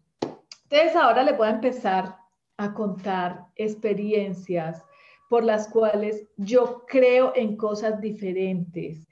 [0.70, 2.18] entonces ahora le voy a empezar
[2.58, 4.84] a contar experiencias
[5.30, 9.08] por las cuales yo creo en cosas diferentes.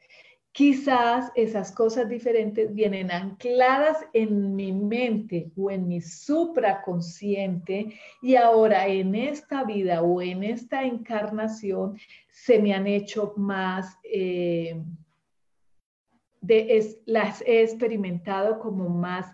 [0.55, 8.87] Quizás esas cosas diferentes vienen ancladas en mi mente o en mi supraconsciente y ahora
[8.87, 11.99] en esta vida o en esta encarnación
[12.31, 14.81] se me han hecho más, eh,
[16.39, 19.33] de, las he experimentado como más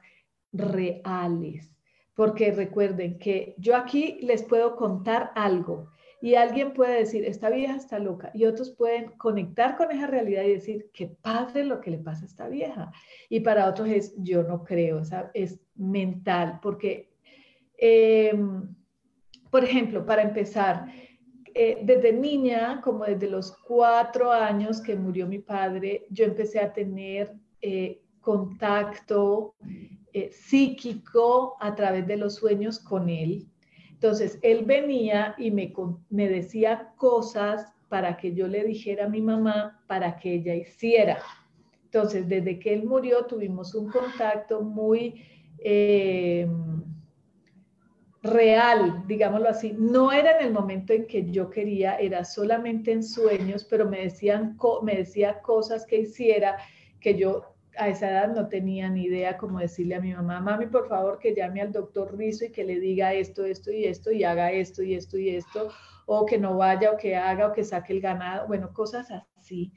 [0.52, 1.72] reales.
[2.16, 5.91] Porque recuerden que yo aquí les puedo contar algo,
[6.22, 8.30] y alguien puede decir, esta vieja está loca.
[8.36, 12.24] Y otros pueden conectar con esa realidad y decir, qué padre lo que le pasa
[12.24, 12.92] a esta vieja.
[13.28, 15.02] Y para otros es, yo no creo,
[15.34, 16.60] es mental.
[16.62, 17.12] Porque,
[17.78, 18.76] em,
[19.50, 20.86] por ejemplo, para empezar,
[21.56, 26.72] eh, desde niña, como desde los cuatro años que murió mi padre, yo empecé a
[26.72, 29.56] tener eh, contacto
[30.14, 33.51] eh, psíquico a través de los sueños con él.
[34.02, 39.80] Entonces, él venía y me, decía cosas para que yo le dijera a mi mamá
[39.86, 41.20] para que ella hiciera.
[41.84, 45.24] Entonces, desde que él murió, tuvimos un contacto muy
[45.60, 46.48] eh,
[48.24, 49.76] real, digámoslo así.
[49.78, 54.02] No era en el momento en que yo quería, era solamente en sueños, pero me,
[54.02, 56.58] decían, me decía cosas que hiciera
[57.00, 60.68] que yo a esa edad no tenía ni idea cómo decirle a mi mamá, mami,
[60.68, 64.12] por favor, que llame al doctor Rizo y que le diga esto, esto y esto
[64.12, 65.70] y haga esto y esto y esto,
[66.06, 69.08] o que no vaya o que haga o que saque el ganado, bueno, cosas
[69.38, 69.72] así.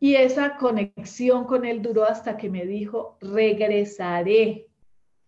[0.00, 4.68] Y esa conexión con él duró hasta que me dijo, regresaré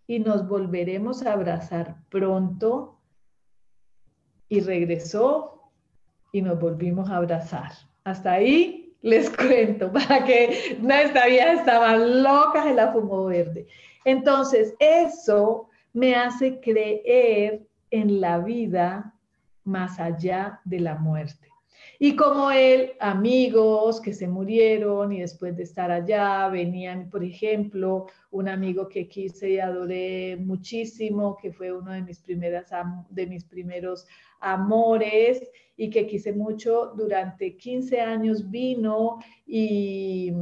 [0.06, 3.00] y nos volveremos a abrazar pronto.
[4.48, 5.72] Y regresó
[6.30, 7.72] y nos volvimos a abrazar.
[8.04, 13.66] Hasta ahí les cuento, para que no, esta vieja estaba loca, en la fumo verde.
[14.04, 19.14] Entonces, eso me hace creer en la vida
[19.64, 21.48] más allá de la muerte.
[22.00, 28.06] Y como él, amigos que se murieron y después de estar allá venían, por ejemplo,
[28.32, 32.70] un amigo que quise y adoré muchísimo, que fue uno de mis, primeras,
[33.08, 34.06] de mis primeros
[34.40, 40.32] amores y que quise mucho durante 15 años, vino y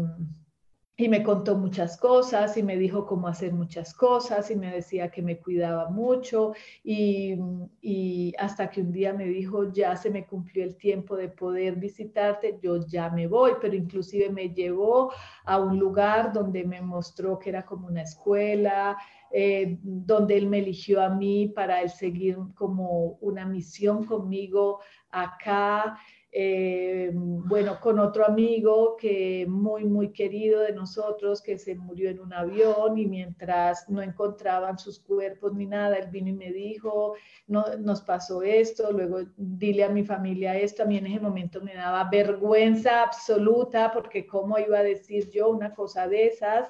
[0.97, 5.11] y me contó muchas cosas y me dijo cómo hacer muchas cosas y me decía
[5.11, 6.53] que me cuidaba mucho
[6.85, 11.77] y, hasta que un día me dijo, ya se me cumplió el tiempo de poder
[11.77, 15.13] visitarte, yo ya me voy, pero inclusive me llevó
[15.45, 18.97] a un lugar donde me mostró que era como una escuela,
[19.33, 24.81] eh, donde él me eligió a mí para él seguir como una misión conmigo
[25.23, 25.99] acá.
[26.37, 32.19] Eh, bueno, con otro amigo que muy, muy querido de nosotros, que se murió en
[32.19, 37.15] un avión y mientras no encontraban sus cuerpos ni nada, él vino y me dijo,
[37.47, 41.61] no, nos pasó esto, luego dile a mi familia esto, a mí en ese momento
[41.61, 46.69] me daba vergüenza absoluta porque cómo iba a decir yo una cosa de esas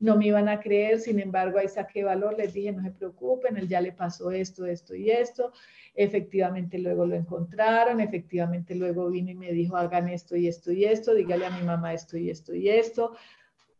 [0.00, 3.56] no me iban a creer, sin embargo ahí saqué valor, les dije no se preocupen,
[3.56, 5.52] él ya le pasó esto, esto y esto,
[5.94, 10.84] efectivamente luego lo encontraron, efectivamente luego vino y me dijo, hagan esto y esto y
[10.84, 13.14] esto, dígale a mi mamá esto y esto y esto.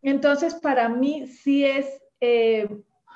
[0.02, 2.68] Entonces, para mí sí es eh,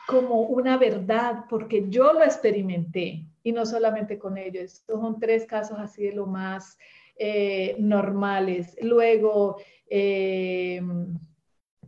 [0.07, 4.65] como una verdad, porque yo lo experimenté y no solamente con ellos.
[4.65, 6.79] Estos son tres casos así de lo más
[7.17, 8.77] eh, normales.
[8.81, 9.57] Luego,
[9.91, 10.81] eh,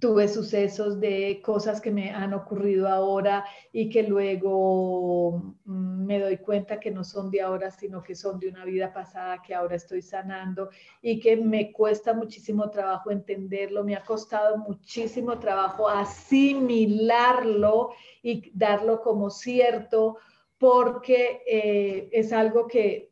[0.01, 6.38] tuve sucesos de cosas que me han ocurrido ahora y que luego mm, me doy
[6.38, 9.76] cuenta que no son de ahora, sino que son de una vida pasada que ahora
[9.76, 10.70] estoy sanando
[11.03, 17.90] y que me cuesta muchísimo trabajo entenderlo, me ha costado muchísimo trabajo asimilarlo
[18.22, 20.16] y darlo como cierto
[20.59, 23.11] porque eh, es algo que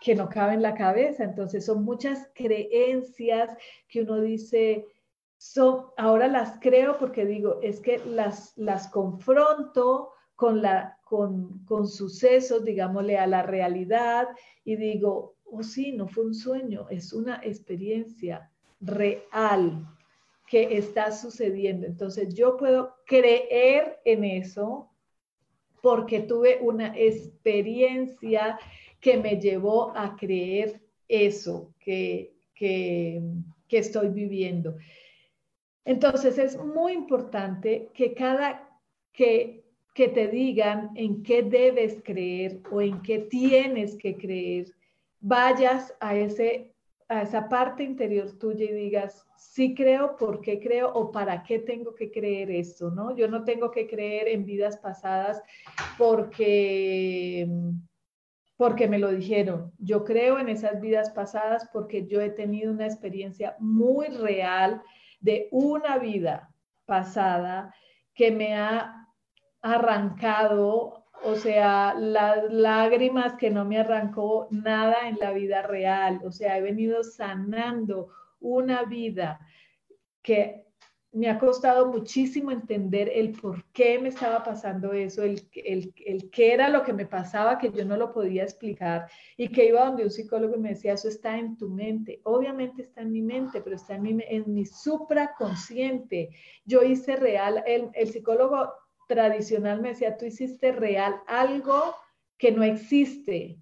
[0.00, 1.24] que no cabe en la cabeza.
[1.24, 3.50] Entonces son muchas creencias
[3.86, 4.86] que uno dice,
[5.96, 12.64] ahora las creo porque digo, es que las, las confronto con, la, con, con sucesos,
[12.64, 14.28] digámosle, a la realidad
[14.64, 19.86] y digo, oh sí, no fue un sueño, es una experiencia real
[20.46, 21.86] que está sucediendo.
[21.86, 24.90] Entonces yo puedo creer en eso
[25.82, 28.58] porque tuve una experiencia
[29.00, 33.22] que me llevó a creer eso que, que,
[33.68, 34.76] que estoy viviendo.
[35.84, 38.68] Entonces es muy importante que cada
[39.12, 39.64] que,
[39.94, 44.66] que te digan en qué debes creer o en qué tienes que creer,
[45.20, 46.74] vayas a, ese,
[47.08, 51.58] a esa parte interior tuya y digas, sí creo, ¿por qué creo o para qué
[51.58, 52.90] tengo que creer esto?
[52.90, 53.16] ¿no?
[53.16, 55.42] Yo no tengo que creer en vidas pasadas
[55.98, 57.48] porque
[58.56, 59.72] porque me lo dijeron.
[59.78, 64.82] Yo creo en esas vidas pasadas porque yo he tenido una experiencia muy real
[65.20, 66.50] de una vida
[66.86, 67.74] pasada
[68.14, 69.06] que me ha
[69.62, 76.32] arrancado, o sea, las lágrimas que no me arrancó nada en la vida real, o
[76.32, 78.08] sea, he venido sanando
[78.40, 79.38] una vida
[80.22, 80.64] que
[81.12, 86.30] me ha costado muchísimo entender el por qué me estaba pasando eso, el, el, el,
[86.30, 89.84] qué era lo que me pasaba que yo no lo podía explicar y que iba
[89.84, 92.20] donde un psicólogo y me decía, eso está en tu mente.
[92.22, 96.30] Obviamente está en mi mente, pero está en mi, en mi supraconsciente.
[96.64, 98.72] Yo hice real, el, el psicólogo
[99.08, 101.96] tradicional me decía, tú hiciste real algo
[102.38, 103.58] que no existe.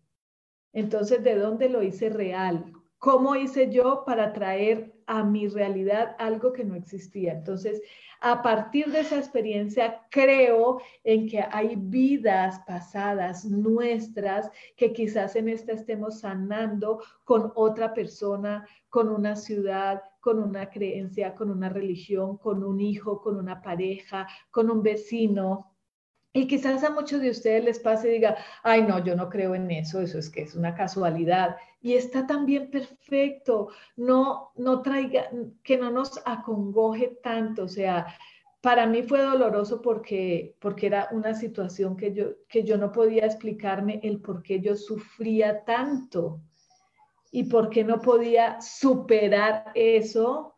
[0.75, 2.73] Entonces, ¿de dónde lo hice real?
[2.99, 7.33] ¿Cómo hice yo para traer a mi realidad algo que no existía.
[7.33, 7.83] Entonces,
[8.21, 15.49] a partir de esa experiencia, creo en que hay vidas pasadas nuestras que quizás en
[15.49, 22.37] esta estemos sanando con otra persona, con una ciudad, con una creencia, con una religión,
[22.37, 25.78] con un hijo, con una pareja, con un vecino,
[26.33, 29.55] y quizás a muchos de ustedes les pase y diga, ay, no, yo no creo
[29.55, 31.57] en eso, eso es que es una casualidad.
[31.81, 35.31] Y está también perfecto, no, no traiga,
[35.63, 37.65] que no nos acongoje tanto.
[37.65, 38.07] O sea,
[38.61, 43.25] para mí fue doloroso porque, porque era una situación que yo, que yo no podía
[43.25, 46.41] explicarme el por qué yo sufría tanto
[47.31, 50.55] y por qué no podía superar eso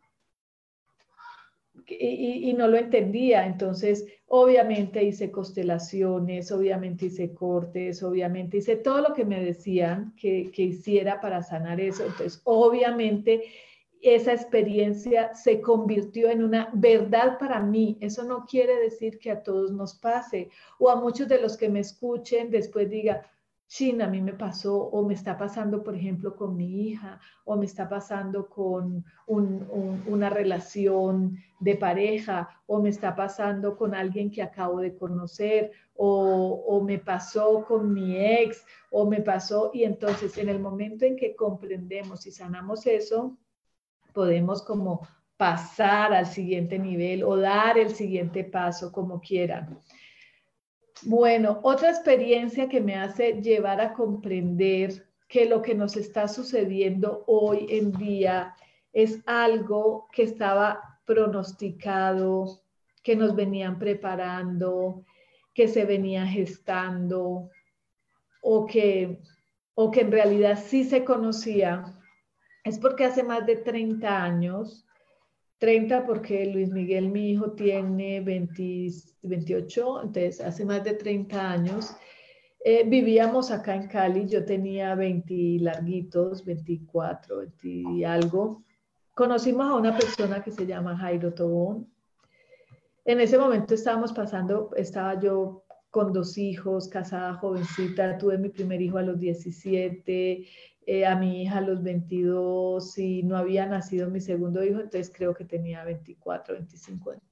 [1.98, 3.46] y, no lo entendía.
[3.46, 10.50] Entonces, obviamente hice constelaciones, obviamente hice cortes, obviamente hice todo lo que me decían que,
[10.52, 12.04] que hiciera para sanar eso.
[12.04, 13.44] Entonces, obviamente
[14.02, 17.98] esa experiencia se convirtió en una verdad para mí.
[18.00, 21.68] Eso no quiere decir que a todos nos pase o a muchos de los que
[21.68, 23.30] me escuchen después diga,
[23.70, 27.56] China, a mí me pasó o me está pasando, por ejemplo, con mi hija o
[27.56, 34.42] me está pasando con una relación de pareja o me está pasando con alguien que
[34.42, 40.36] acabo de conocer o, o me pasó con mi ex o me pasó y entonces
[40.38, 43.38] en el momento en que comprendemos y sanamos eso,
[44.12, 45.06] podemos como
[45.36, 49.78] pasar al siguiente nivel o dar el siguiente paso como quieran.
[51.02, 57.24] Bueno, otra experiencia que me hace llevar a comprender que lo que nos está sucediendo
[57.26, 58.54] hoy en día
[58.92, 62.60] es algo que estaba pronosticado,
[63.02, 65.04] que nos venían preparando,
[65.54, 67.50] que se venía gestando
[68.42, 69.20] o que,
[69.74, 71.96] o que en realidad sí se conocía,
[72.62, 74.86] es porque hace más de 30 años
[75.60, 81.94] 30 porque Luis Miguel, mi hijo, tiene 28, entonces hace más de 30 años.
[82.64, 88.64] Eh, vivíamos acá en Cali, yo tenía 20 larguitos, 24, 20 y algo.
[89.14, 91.86] Conocimos a una persona que se llama Jairo Tobón.
[93.04, 98.80] En ese momento estábamos pasando, estaba yo con dos hijos, casada, jovencita, tuve mi primer
[98.80, 100.46] hijo a los 17,
[100.92, 105.12] eh, a mi hija a los 22 y no había nacido mi segundo hijo, entonces
[105.14, 107.22] creo que tenía 24, 25 años.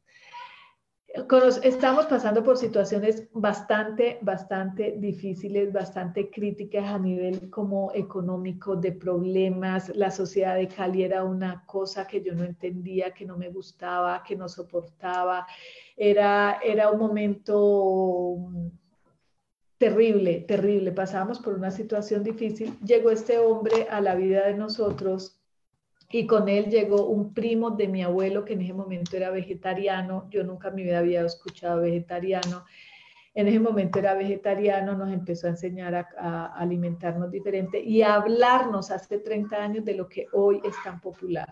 [1.65, 9.89] Estamos pasando por situaciones bastante, bastante difíciles, bastante críticas a nivel como económico, de problemas.
[9.97, 14.23] La sociedad de Cali era una cosa que yo no entendía, que no me gustaba,
[14.23, 15.49] que no soportaba.
[15.97, 18.37] Era, era un momento
[19.79, 20.93] terrible, terrible.
[20.93, 22.77] Pasábamos por una situación difícil.
[22.81, 25.41] Llegó este hombre a la vida de nosotros
[26.11, 30.29] y con él llegó un primo de mi abuelo que en ese momento era vegetariano.
[30.31, 32.65] Yo nunca en mi vida había escuchado vegetariano.
[33.35, 38.15] En ese momento era vegetariano, nos empezó a enseñar a, a alimentarnos diferente y a
[38.15, 41.49] hablarnos hace 30 años de lo que hoy es tan popular.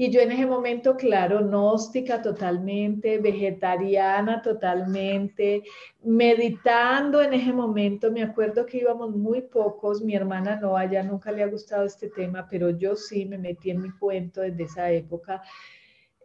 [0.00, 5.64] Y yo en ese momento, claro, gnóstica totalmente, vegetariana totalmente,
[6.04, 11.02] meditando en ese momento, me acuerdo que íbamos muy pocos, mi hermana no, a ella
[11.02, 14.62] nunca le ha gustado este tema, pero yo sí me metí en mi cuento desde
[14.62, 15.42] esa época.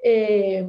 [0.03, 0.63] Eh,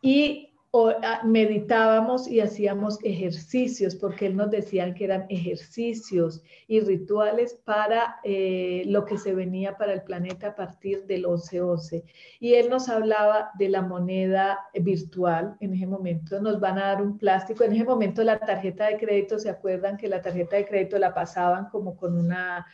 [0.00, 7.54] y Ah, meditábamos y hacíamos ejercicios, porque él nos decía que eran ejercicios y rituales
[7.64, 12.02] para eh, lo que se venía para el planeta a partir del 11-11.
[12.40, 16.40] Y él nos hablaba de la moneda virtual en ese momento.
[16.40, 17.62] Nos van a dar un plástico.
[17.62, 21.14] En ese momento la tarjeta de crédito, ¿se acuerdan que la tarjeta de crédito la
[21.14, 22.66] pasaban como con una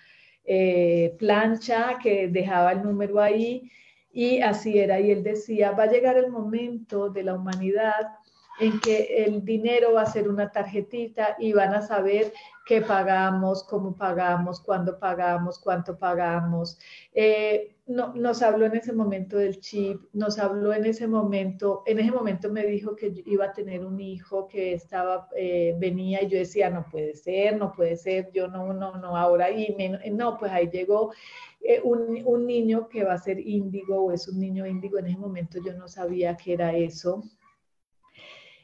[0.46, 3.70] eh, plancha que dejaba el número ahí?
[4.12, 8.18] Y así era, y él decía, va a llegar el momento de la humanidad
[8.58, 12.32] en que el dinero va a ser una tarjetita y van a saber
[12.70, 16.78] qué pagamos, cómo pagamos, cuándo pagamos, cuánto pagamos.
[17.12, 21.98] Eh, no, nos habló en ese momento del chip, nos habló en ese momento, en
[21.98, 26.28] ese momento me dijo que iba a tener un hijo que estaba, eh, venía y
[26.28, 29.74] yo decía, no puede ser, no puede ser, yo no, no, no, ahora, y
[30.12, 31.10] no, pues ahí llegó
[31.62, 35.06] eh, un, un, niño que va a ser índigo o es un niño índigo, en
[35.08, 37.24] ese momento yo no sabía que era eso.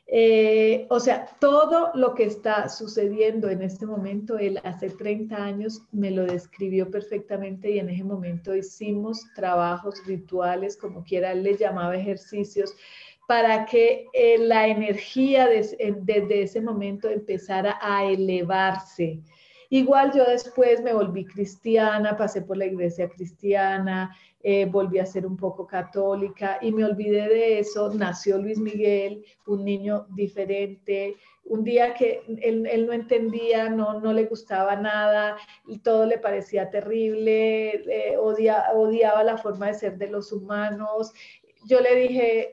[0.09, 5.82] Eh, o sea, todo lo que está sucediendo en este momento, él hace 30 años
[5.90, 11.57] me lo describió perfectamente y en ese momento hicimos trabajos rituales, como quiera, él le
[11.57, 12.76] llamaba ejercicios,
[13.26, 19.20] para que eh, la energía desde ese momento empezara a elevarse
[19.71, 25.27] Igual yo después me volví cristiana, pasé por la iglesia cristiana, eh, volví a ser
[25.27, 27.93] un poco católica y me olvidé de eso.
[27.93, 34.25] Nació Luis Miguel, un niño diferente, un día que él, no entendía, no, no, le
[34.25, 35.37] gustaba nada,
[35.67, 41.12] y todo le parecía terrible, eh, odiaba la forma de ser de los humanos.
[41.67, 42.53] Yo le dije,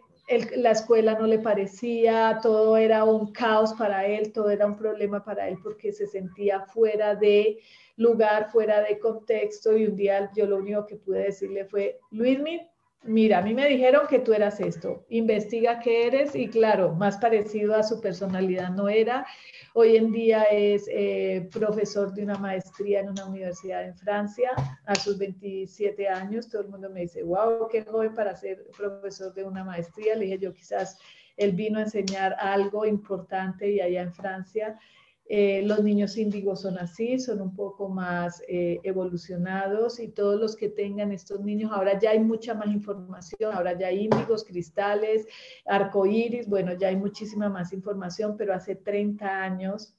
[0.56, 5.24] la escuela no le parecía, todo era un caos para él, todo era un problema
[5.24, 7.60] para él porque se sentía fuera de
[7.98, 12.62] lugar, fuera de contexto y un día yo lo único que pude decirle fue, Luismi,
[13.04, 17.18] mira, a mí me dijeron que tú eras esto, investiga qué eres y claro, más
[17.18, 19.26] parecido a su personalidad no era.
[19.74, 24.52] Hoy en día es eh, profesor de una maestría en una universidad en Francia
[24.86, 26.48] a sus 27 años.
[26.48, 30.16] Todo el mundo me dice, wow, qué joven para ser profesor de una maestría.
[30.16, 31.00] Le dije yo, quizás
[31.38, 34.78] él vino a enseñar algo importante y allá en Francia.
[35.26, 40.56] Eh, los niños índigos son así, son un poco más eh, evolucionados y todos los
[40.56, 45.26] que tengan estos niños, ahora ya hay mucha más información, ahora ya hay índigos, cristales,
[45.66, 49.96] arcoíris, bueno, ya hay muchísima más información, pero hace 30 años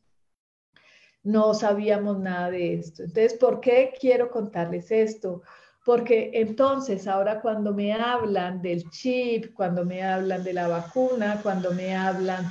[1.23, 3.03] no sabíamos nada de esto.
[3.03, 5.43] Entonces, ¿por qué quiero contarles esto?
[5.87, 11.73] Porque entonces ahora cuando me hablan del chip, cuando me hablan de la vacuna, cuando
[11.73, 12.47] me hablan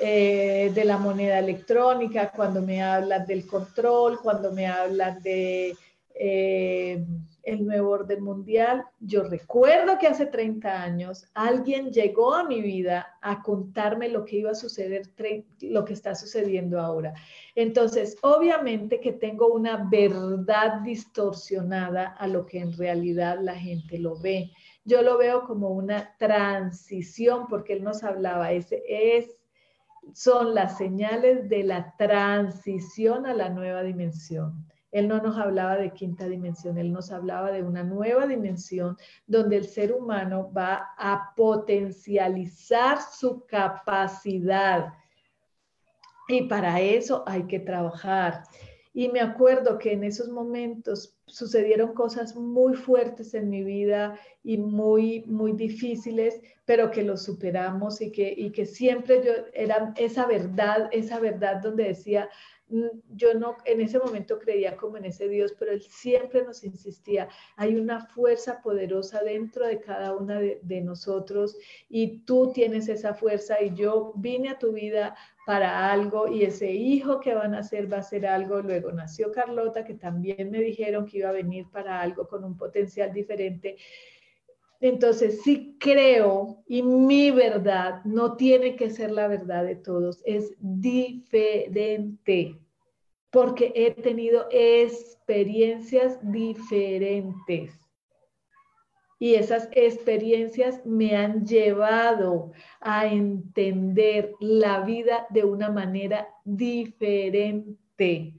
[0.00, 5.76] eh, de la moneda electrónica, cuando me hablan del control, cuando me hablan de...
[6.20, 7.04] Eh,
[7.48, 8.84] el nuevo orden mundial.
[9.00, 14.36] Yo recuerdo que hace 30 años alguien llegó a mi vida a contarme lo que
[14.36, 15.10] iba a suceder,
[15.62, 17.14] lo que está sucediendo ahora.
[17.54, 24.18] Entonces, obviamente que tengo una verdad distorsionada a lo que en realidad la gente lo
[24.20, 24.50] ve.
[24.84, 28.68] Yo lo veo como una transición, porque él nos hablaba, es,
[30.14, 34.66] son las señales de la transición a la nueva dimensión.
[34.90, 38.96] Él no nos hablaba de quinta dimensión, él nos hablaba de una nueva dimensión
[39.26, 44.94] donde el ser humano va a potencializar su capacidad.
[46.26, 48.44] Y para eso hay que trabajar.
[48.94, 54.58] Y me acuerdo que en esos momentos sucedieron cosas muy fuertes en mi vida y
[54.58, 60.26] muy, muy difíciles, pero que los superamos y que, y que siempre yo era esa
[60.26, 62.28] verdad, esa verdad donde decía,
[62.70, 66.64] Mm, yo no en ese momento creía como en ese Dios, pero Él siempre nos
[66.64, 71.56] insistía, hay una fuerza poderosa dentro de cada una de, nosotros
[71.88, 75.16] y tú tienes esa fuerza y yo vine a tu vida
[75.48, 78.60] para algo y ese hijo que van a ser va a ser algo.
[78.60, 82.54] Luego nació Carlota, que también me dijeron que iba a venir para algo con un
[82.54, 83.78] potencial diferente.
[84.78, 90.54] Entonces, sí creo y mi verdad no tiene que ser la verdad de todos, es
[90.60, 91.00] diferente,
[93.30, 97.87] porque he tenido experiencias diferentes.
[99.18, 108.34] Y esas experiencias me han llevado a entender la vida de una manera diferente.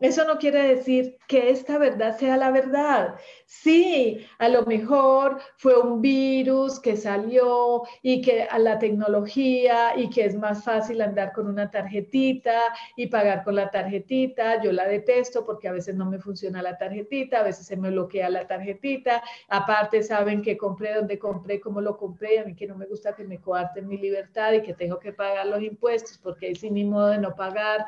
[0.00, 3.14] Eso no quiere decir que esta verdad sea la verdad.
[3.46, 10.10] Sí, a lo mejor fue un virus que salió y que a la tecnología y
[10.10, 12.60] que es más fácil andar con una tarjetita
[12.96, 14.60] y pagar con la tarjetita.
[14.62, 17.90] Yo la detesto porque a veces no me funciona la tarjetita, a veces se me
[17.90, 19.22] bloquea la tarjetita.
[19.48, 22.40] Aparte saben que compré donde compré, cómo lo compré.
[22.40, 25.12] A mí que no me gusta que me coarten mi libertad y que tengo que
[25.12, 27.86] pagar los impuestos porque sin mi modo de no pagar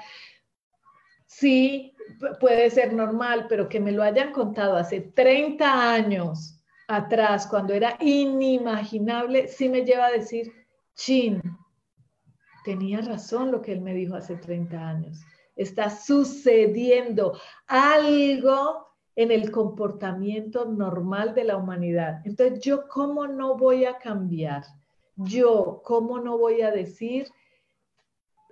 [1.26, 1.94] sí
[2.40, 7.96] puede ser normal, pero que me lo hayan contado hace 30 años atrás, cuando era
[8.00, 10.52] inimaginable, sí me lleva a decir,
[10.94, 11.42] chin,
[12.64, 15.20] tenía razón lo que él me dijo hace 30 años.
[15.56, 22.20] Está sucediendo algo en el comportamiento normal de la humanidad.
[22.24, 24.64] Entonces, ¿yo cómo no voy a cambiar?
[25.16, 27.26] Yo, ¿cómo no voy a decir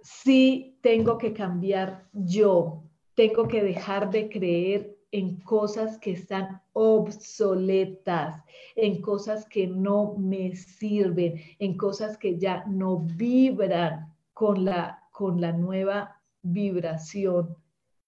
[0.04, 2.84] sí tengo que cambiar yo,
[3.14, 8.42] tengo que dejar de creer en cosas que están obsoletas,
[8.76, 15.40] en cosas que no me sirven, en cosas que ya no vibran con la, con
[15.40, 17.56] la nueva vibración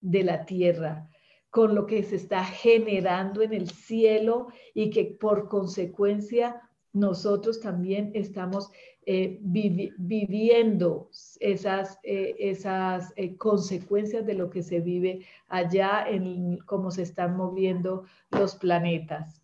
[0.01, 1.09] de la tierra,
[1.49, 6.61] con lo que se está generando en el cielo y que por consecuencia
[6.93, 8.69] nosotros también estamos
[9.09, 16.91] eh, viviendo esas, eh, esas eh, consecuencias de lo que se vive allá en cómo
[16.91, 19.41] se están moviendo los planetas.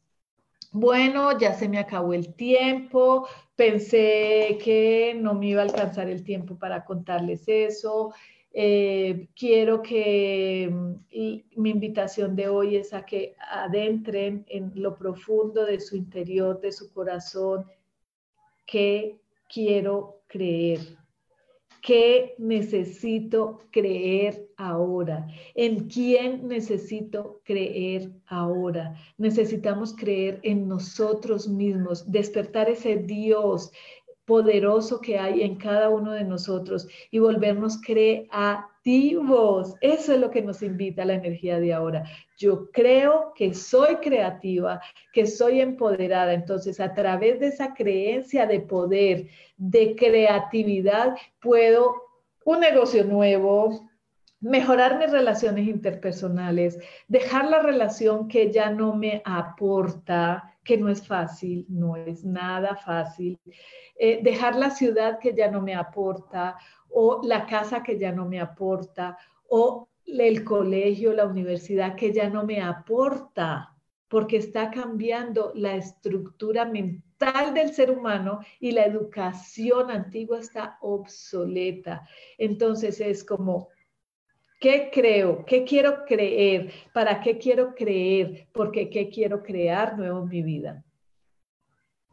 [0.73, 6.25] Bueno, ya se me acabó el tiempo, pensé que no me iba a alcanzar el
[6.25, 8.13] tiempo para contarles eso.
[8.51, 10.93] quiero que mm,
[11.55, 16.73] mi invitación de hoy es a que adentren en lo profundo de su interior, de
[16.73, 17.65] su corazón,
[18.65, 19.22] que
[19.53, 20.79] quiero creer?
[21.81, 25.27] ¿Qué necesito creer ahora?
[25.53, 28.95] ¿En quién necesito creer ahora?
[29.17, 33.71] Necesitamos creer en nosotros mismos, despertar ese Dios
[34.25, 40.41] poderoso que hay en cada uno de nosotros y volvernos creativos eso es lo que
[40.41, 42.03] nos invita a la energía de ahora.
[42.37, 44.81] Yo creo que soy creativa,
[45.13, 46.33] que soy empoderada.
[46.33, 49.27] Entonces, a través de esa creencia de poder,
[49.57, 51.95] de creatividad, puedo
[52.45, 53.89] un negocio nuevo,
[54.41, 56.77] mejorar mis relaciones interpersonales,
[57.07, 62.75] dejar la relación que ya no me aporta, que no es fácil, no es nada
[62.75, 63.39] fácil,
[63.95, 66.57] eh, dejar la ciudad que ya no me aporta
[66.93, 69.17] o la casa que ya no me aporta,
[69.49, 73.75] o el colegio, la universidad que ya no me aporta,
[74.07, 82.07] porque está cambiando la estructura mental del ser humano y la educación antigua está obsoleta.
[82.37, 83.69] Entonces es como,
[84.63, 85.43] ¿Qué creo?
[85.43, 86.71] ¿Qué quiero creer?
[86.93, 88.47] ¿Para qué quiero creer?
[88.53, 90.85] Porque ¿qué quiero crear nuevo en mi vida?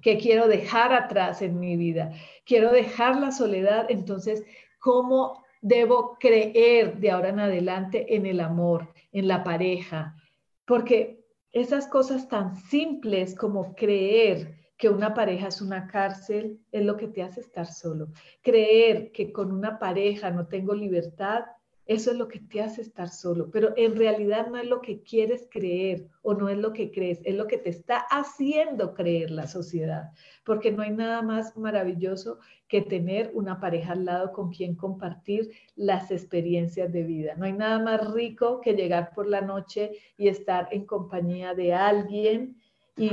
[0.03, 2.11] ¿Qué quiero dejar atrás en mi vida?
[2.45, 4.43] Quiero dejar la soledad, entonces,
[4.81, 10.16] ¿cómo debo creer de ahora en adelante en el amor, en la pareja?
[10.64, 16.97] Porque esas cosas tan simples como creer que una pareja es una cárcel es lo
[16.97, 18.09] que te hace estar solo.
[18.43, 21.45] Creer que con una pareja no tengo libertad
[21.87, 25.03] eso es lo que te hace estar solo, pero en realidad no es lo que
[25.03, 29.31] quieres creer o no es lo que crees, es lo que te está haciendo creer
[29.31, 30.11] la sociedad,
[30.45, 35.51] porque no hay nada más maravilloso que tener una pareja al lado con quien compartir
[35.74, 37.35] las experiencias de vida.
[37.35, 41.74] No hay nada más rico que llegar por la noche y estar en compañía de
[41.74, 42.57] alguien
[42.97, 43.11] y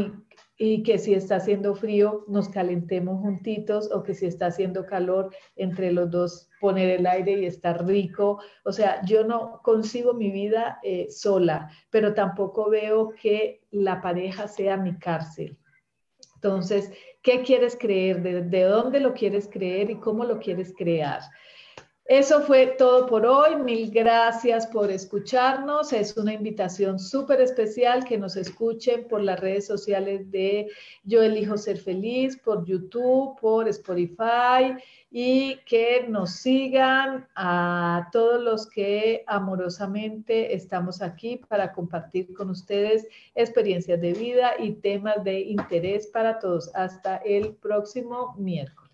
[0.57, 5.33] y que si está haciendo frío nos calentemos juntitos o que si está haciendo calor
[5.55, 8.39] entre los dos poner el aire y estar rico.
[8.63, 14.47] O sea, yo no consigo mi vida eh, sola, pero tampoco veo que la pareja
[14.47, 15.57] sea mi cárcel.
[16.35, 16.91] Entonces,
[17.21, 18.21] ¿qué quieres creer?
[18.21, 21.21] ¿De, dónde lo quieres creer y cómo lo quieres crear?
[22.07, 23.57] Eso fue todo por hoy.
[23.57, 25.91] Mil gracias por escucharnos.
[25.91, 30.71] Es una invitación súper especial que nos escuchen por las redes sociales de
[31.03, 34.81] Yo Elijo Ser Feliz, por YouTube, por Spotify
[35.11, 43.05] y que nos sigan a todos los que amorosamente estamos aquí para compartir con ustedes
[43.35, 46.71] experiencias de vida y temas de interés para todos.
[46.73, 48.93] Hasta el próximo miércoles.